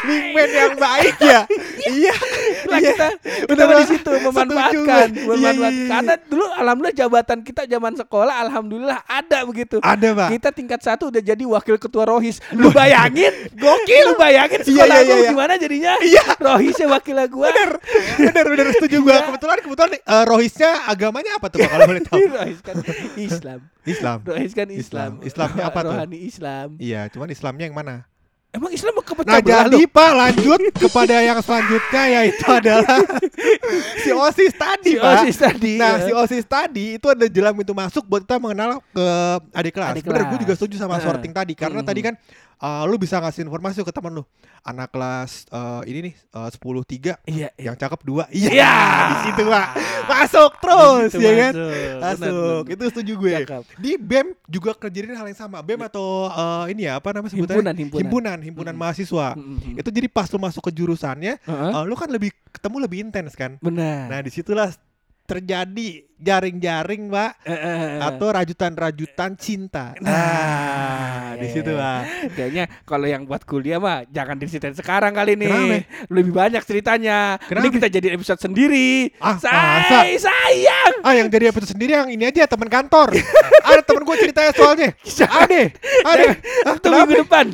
Wingman 0.00 0.48
yang 0.48 0.74
baik 0.76 1.16
ya. 1.20 1.40
iya. 1.88 2.14
Lah 2.68 2.78
iya. 2.80 2.90
kita 2.92 3.08
kita 3.20 3.46
Bener, 3.48 3.64
mah 3.64 3.76
di 3.76 3.86
situ 3.88 4.10
memanfaatkan, 4.10 5.08
memanfaatkan. 5.14 5.38
iya, 5.38 5.50
iya. 5.70 5.88
Karena 5.88 6.14
dulu 6.26 6.44
alhamdulillah 6.50 6.96
jabatan 6.96 7.38
kita 7.46 7.62
zaman 7.64 7.92
sekolah 7.96 8.34
alhamdulillah 8.48 8.98
ada 9.06 9.38
begitu. 9.48 9.76
Ada, 9.80 10.08
Pak. 10.12 10.28
Kita 10.36 10.48
tingkat 10.52 10.80
satu 10.82 11.08
udah 11.08 11.22
jadi 11.22 11.44
wakil 11.46 11.76
ketua 11.80 12.04
rohis. 12.08 12.42
Lu 12.52 12.70
bayangin, 12.70 13.32
gokil. 13.62 14.04
Lu 14.12 14.14
bayangin 14.18 14.60
sekolah 14.64 14.96
gua 15.00 15.06
iya, 15.06 15.16
iya. 15.16 15.30
gimana 15.32 15.54
jadinya? 15.56 15.92
Iya. 16.00 16.24
Rohisnya 16.38 16.86
wakil 16.90 17.16
gua. 17.30 17.48
Bener, 17.50 17.70
bener, 18.18 18.44
bener 18.46 18.66
setuju 18.76 18.96
gua. 19.04 19.18
Kebetulan, 19.30 19.58
kebetulan 19.62 19.90
eh, 19.96 20.24
rohisnya 20.26 20.70
agamanya 20.88 21.32
apa 21.36 21.46
tuh, 21.48 21.58
Pak, 21.62 21.70
kalau 21.70 21.86
boleh 21.86 22.02
tahu? 22.04 22.18
Rohis 22.40 22.60
kan 22.62 22.74
Islam. 23.18 23.58
Islam. 23.84 24.18
Rohis 24.24 24.52
kan 24.52 24.68
Islam. 24.70 25.10
Islam. 25.20 25.28
Islamnya 25.28 25.64
apa 25.68 25.80
tuh? 25.82 25.92
Rohani 25.94 26.18
Islam. 26.24 26.68
Iya, 26.78 27.00
cuman 27.12 27.28
Islamnya 27.32 27.64
yang 27.68 27.76
mana? 27.76 28.09
Emang 28.50 28.66
Islam 28.68 28.92
mau 28.92 29.04
kepecah 29.04 29.30
Nah 29.30 29.38
belah 29.38 29.62
jadi 29.62 29.78
lu? 29.78 29.86
Pak 29.86 30.10
lanjut 30.10 30.60
kepada 30.74 31.22
yang 31.22 31.38
selanjutnya 31.38 32.02
yaitu 32.10 32.44
adalah 32.44 32.98
si 34.02 34.10
OSIS 34.10 34.52
tadi 34.52 34.90
Si 34.90 34.98
Pak. 34.98 35.06
OSIS 35.06 35.36
tadi, 35.38 35.72
Nah 35.78 35.92
ya. 35.94 36.02
si 36.02 36.10
OSIS 36.10 36.44
tadi 36.44 36.84
itu 36.98 37.06
ada 37.06 37.26
jelam 37.26 37.54
itu 37.54 37.70
masuk 37.70 38.02
buat 38.04 38.26
kita 38.26 38.36
mengenal 38.36 38.82
ke 38.90 39.06
adik 39.54 39.70
kelas. 39.70 39.94
Adik 39.94 40.02
Bener 40.02 40.26
gue 40.26 40.38
juga 40.42 40.54
setuju 40.54 40.76
sama 40.76 40.98
Heeh. 40.98 41.06
sorting 41.06 41.30
tadi 41.30 41.54
karena 41.54 41.78
Mm-mm. 41.78 41.88
tadi 41.88 42.00
kan 42.02 42.14
uh, 42.60 42.84
lu 42.84 42.96
bisa 42.96 43.16
ngasih 43.16 43.42
informasi 43.42 43.80
ke 43.80 43.90
teman 43.90 44.12
lu. 44.12 44.24
Anak 44.60 44.92
kelas 44.92 45.48
uh, 45.48 45.80
ini 45.82 46.12
nih 46.12 46.14
uh, 46.30 46.46
10 46.46 46.60
3 46.60 47.24
Iya, 47.24 47.48
yang 47.56 47.72
cakep 47.74 48.00
dua. 48.02 48.28
Iya 48.28 48.50
Iya. 48.52 48.72
di 49.08 49.16
situ 49.26 49.42
Pak. 49.44 49.68
Masuk 50.04 50.52
terus 50.58 51.10
ya 51.14 51.32
kan. 51.38 51.52
masuk. 51.56 52.00
Masuk. 52.00 52.62
Benar, 52.62 52.74
Itu 52.76 52.84
setuju 52.92 53.12
gue. 53.16 53.34
Cakep. 53.40 53.62
Di 53.76 53.92
BEM 53.96 54.26
juga 54.44 54.70
kerjain 54.74 55.08
hal 55.10 55.26
yang 55.26 55.38
sama. 55.38 55.58
BEM 55.60 55.80
atau 55.82 56.28
uh, 56.28 56.68
ini 56.68 56.84
ya 56.84 56.96
apa 56.96 57.08
namanya 57.10 57.32
sebutannya? 57.32 57.56
Himpunan, 57.56 57.74
himpunan. 57.76 58.00
himpunan, 58.04 58.38
himpunan 58.42 58.74
Mm. 58.76 58.80
mahasiswa. 58.80 59.28
Mm-mm. 59.32 59.80
Itu 59.80 59.88
jadi 59.88 60.06
pas 60.06 60.28
lu 60.28 60.36
masuk 60.36 60.62
ke 60.62 60.72
jurusannya, 60.72 61.40
Heeh. 61.40 61.70
uh, 61.72 61.84
lu 61.84 61.96
kan 61.96 62.06
lebih 62.06 62.28
ketemu 62.50 62.76
lebih 62.84 62.98
intens 63.00 63.32
kan. 63.32 63.56
Benar. 63.58 64.08
Nah, 64.08 64.20
di 64.20 64.28
situlah 64.28 64.68
terjadi 65.30 65.88
jaring-jaring, 66.18 67.06
Mbak, 67.06 67.32
eh. 67.46 68.02
atau 68.02 68.28
rajutan-rajutan 68.34 69.38
cinta. 69.38 69.94
Nah, 70.02 71.30
Nah, 71.30 71.38
di 71.38 71.46
iya, 71.46 71.54
situ, 71.54 71.70
iya, 71.70 71.80
Pak. 71.80 72.02
Kayaknya 72.34 72.64
kalau 72.82 73.06
yang 73.06 73.22
buat 73.22 73.42
kuliah 73.46 73.78
mah 73.78 74.02
jangan 74.10 74.34
diceritain 74.34 74.74
sekarang 74.74 75.14
kali 75.14 75.38
nih. 75.38 75.46
Kenapa? 75.46 75.78
Lebih 76.10 76.32
banyak 76.34 76.62
ceritanya. 76.66 77.38
Kenapa? 77.46 77.62
Ini 77.62 77.68
kita 77.78 77.86
jadi 77.86 78.08
episode 78.18 78.40
sendiri. 78.42 79.14
Ah, 79.22 79.38
Say, 79.38 80.18
sayang. 80.18 80.94
Ah, 81.06 81.14
yang 81.14 81.30
jadi 81.30 81.54
episode 81.54 81.70
sendiri 81.78 81.94
yang 81.94 82.10
ini 82.10 82.26
aja 82.26 82.50
teman 82.50 82.66
kantor. 82.66 83.14
Ada 83.70 83.82
temen 84.00 84.16
gue 84.16 84.16
ceritanya 84.24 84.52
soalnya. 84.56 84.88
Ade, 85.28 85.62
ade. 86.08 86.26
Itu 86.80 86.88
minggu 86.88 87.14
depan. 87.20 87.46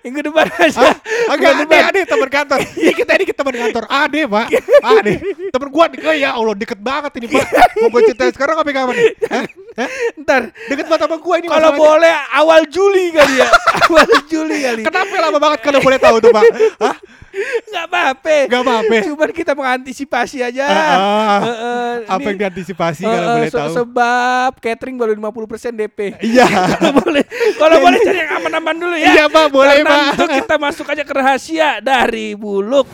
Minggu 0.00 0.20
depan 0.32 0.46
aja. 0.48 0.80
Ah, 0.80 0.94
agak 1.36 1.50
ade, 1.52 1.60
depan. 1.68 1.82
ade 1.92 2.00
teman 2.08 2.28
kantor. 2.32 2.60
Dikit 2.88 3.04
aja 3.04 3.18
dikit 3.20 3.36
teman 3.36 3.54
kantor. 3.60 3.84
Ade, 3.84 4.20
Pak. 4.24 4.46
Ade. 4.96 5.12
Temen 5.52 5.68
gua 5.68 5.84
nih, 5.92 6.00
ya 6.24 6.30
Allah 6.32 6.56
deket 6.56 6.80
banget 6.80 7.12
ini, 7.20 7.26
Pak. 7.28 7.46
Mau 7.84 7.88
gue 7.92 8.00
ceritain 8.08 8.32
sekarang 8.32 8.56
apa 8.64 8.70
kapan 8.72 8.94
nih? 8.96 9.06
Hah? 9.32 9.44
Hah? 9.76 9.88
Ntar 10.24 10.42
Deket 10.72 10.86
banget 10.88 11.02
sama 11.04 11.16
gua 11.20 11.34
ini 11.36 11.46
kalau 11.52 11.70
boleh 11.76 12.14
awal 12.32 12.64
Juli 12.64 13.12
kali 13.12 13.44
ya. 13.44 13.48
awal 13.92 14.08
Juli 14.24 14.56
kali. 14.64 14.82
Kenapa 14.88 15.14
lama 15.20 15.36
banget 15.36 15.60
kalau 15.60 15.84
boleh 15.84 15.98
tahu 16.00 16.16
tuh, 16.24 16.32
Pak? 16.32 16.44
Hah? 16.80 16.96
Enggak 17.30 17.84
apa-apa. 17.86 18.36
Gak 18.46 18.60
apa-apa. 18.60 18.96
Cuman 19.06 19.30
kita 19.30 19.52
mengantisipasi 19.52 20.42
aja. 20.42 20.64
Ah, 20.64 20.74
ah. 20.74 21.38
Heeh, 21.40 21.92
Apa 22.04 22.18
ini- 22.18 22.26
yang 22.28 22.38
diantisipasi 22.40 23.02
kalau 23.02 23.14
Heeh, 23.16 23.34
boleh 23.36 23.48
se- 23.48 23.56
tahu? 23.56 23.74
Sebab 23.76 24.50
catering 24.58 24.96
baru 24.96 25.12
50% 25.12 25.72
DP. 25.72 25.98
Iya. 26.20 26.46
Kalau 26.72 26.92
boleh, 26.96 27.24
kalau 27.56 27.76
boleh 27.78 27.98
cari 28.00 28.18
yang 28.18 28.32
aman-aman 28.36 28.74
dulu 28.76 28.94
ya. 28.94 29.08
Iya, 29.10 29.24
Pak, 29.26 29.46
boleh, 29.48 29.76
Karena 29.78 29.90
Pak. 29.90 30.06
Untuk 30.12 30.30
kita 30.34 30.54
masuk 30.56 30.86
aja 30.86 31.02
ke 31.02 31.12
rahasia 31.12 31.70
dari 31.80 32.34
Buluk. 32.34 32.88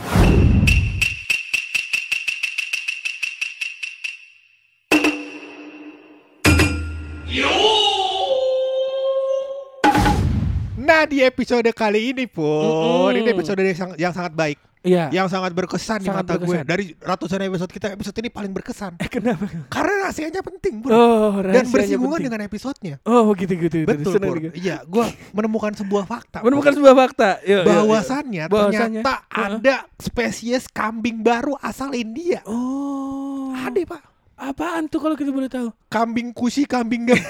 Nah 10.86 11.02
di 11.02 11.18
episode 11.20 11.66
kali 11.72 12.14
ini 12.14 12.24
pun 12.24 13.10
Mm-mm. 13.10 13.18
ini 13.18 13.28
episode 13.28 13.58
yang, 13.58 13.74
yang 13.98 14.12
sangat 14.12 14.30
baik, 14.32 14.54
Iya. 14.80 15.10
yang 15.10 15.26
sangat 15.26 15.50
berkesan 15.50 15.98
di 15.98 16.06
Sangat 16.06 16.22
mata 16.22 16.32
gue. 16.32 16.46
berkesan. 16.46 16.62
Dari 16.64 16.84
ratusan 16.94 17.40
episode 17.42 17.70
kita, 17.70 17.86
episode 17.90 18.14
ini 18.16 18.30
paling 18.30 18.54
berkesan. 18.54 18.92
Eh 18.96 19.10
kenapa? 19.10 19.50
Karena 19.66 20.06
rahasianya 20.06 20.38
penting, 20.40 20.78
Bro. 20.78 20.94
Oh, 20.94 21.42
Dan 21.42 21.66
bersinggungan 21.66 22.16
penting. 22.16 22.30
dengan 22.30 22.40
episodenya. 22.46 22.94
Oh 23.02 23.34
gitu 23.34 23.50
gitu. 23.58 23.82
gitu. 23.82 23.90
Betul, 23.90 24.14
Senang 24.14 24.30
Pur. 24.30 24.36
juga. 24.38 24.50
Iya, 24.54 24.76
gue 24.80 25.04
menemukan 25.32 25.72
sebuah 25.74 26.04
fakta. 26.06 26.38
Menemukan 26.40 26.72
sebuah 26.72 26.94
fakta. 26.96 27.30
Yuk. 27.42 27.62
bahwasannya 27.66 28.44
Bahwasannya. 28.46 29.02
ternyata 29.02 29.14
Heeh. 29.26 29.48
ada 29.58 29.76
spesies 29.98 30.70
kambing 30.70 31.18
baru 31.18 31.58
asal 31.58 31.90
India. 31.90 32.46
Oh. 32.46 33.50
Ada, 33.58 33.82
Pak. 33.82 34.02
Apaan 34.38 34.86
tuh 34.86 35.00
kalau 35.00 35.18
kita 35.18 35.34
boleh 35.34 35.50
tahu? 35.50 35.74
Kambing 35.90 36.30
kusi, 36.30 36.62
kambing 36.62 37.10
gam. 37.10 37.18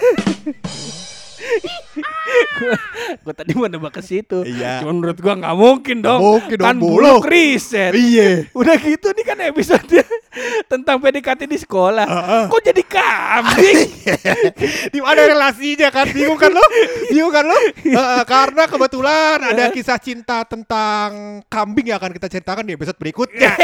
Gue 3.23 3.35
tadi 3.35 3.53
mau 3.55 3.71
nebak 3.71 4.01
ke 4.01 4.03
situ. 4.03 4.43
Iya. 4.43 4.83
Cuma 4.83 4.93
menurut 4.97 5.19
gua 5.21 5.35
nggak 5.39 5.57
mungkin 5.57 5.97
dong. 6.03 6.21
Mungkin 6.21 6.57
dong, 6.59 6.67
kan 6.67 6.77
buluk. 6.79 7.23
riset. 7.27 7.93
iya. 7.95 8.47
Udah 8.53 8.77
gitu 8.81 9.13
nih 9.13 9.25
kan 9.25 9.39
episode 9.47 10.03
tentang 10.73 11.01
PDKT 11.01 11.49
di 11.49 11.59
sekolah. 11.61 12.07
Heeh. 12.07 12.45
Kok 12.51 12.63
jadi 12.63 12.83
kambing? 12.85 13.79
Di 14.95 15.01
mana 15.01 15.21
relasinya 15.27 15.89
kan? 15.93 16.07
Bingung 16.11 16.39
kan 16.39 16.53
lo? 16.53 16.63
Bingung 17.09 17.33
kan 17.33 17.45
lo? 17.47 17.59
Heeh, 17.83 18.23
karena 18.27 18.67
kebetulan 18.69 19.39
ada 19.43 19.71
kisah 19.73 19.99
cinta 20.01 20.45
tentang 20.45 21.43
kambing 21.49 21.93
yang 21.93 21.99
akan 21.99 22.13
kita 22.15 22.29
ceritakan 22.29 22.67
di 22.67 22.75
episode 22.77 22.99
berikutnya. 22.99 23.53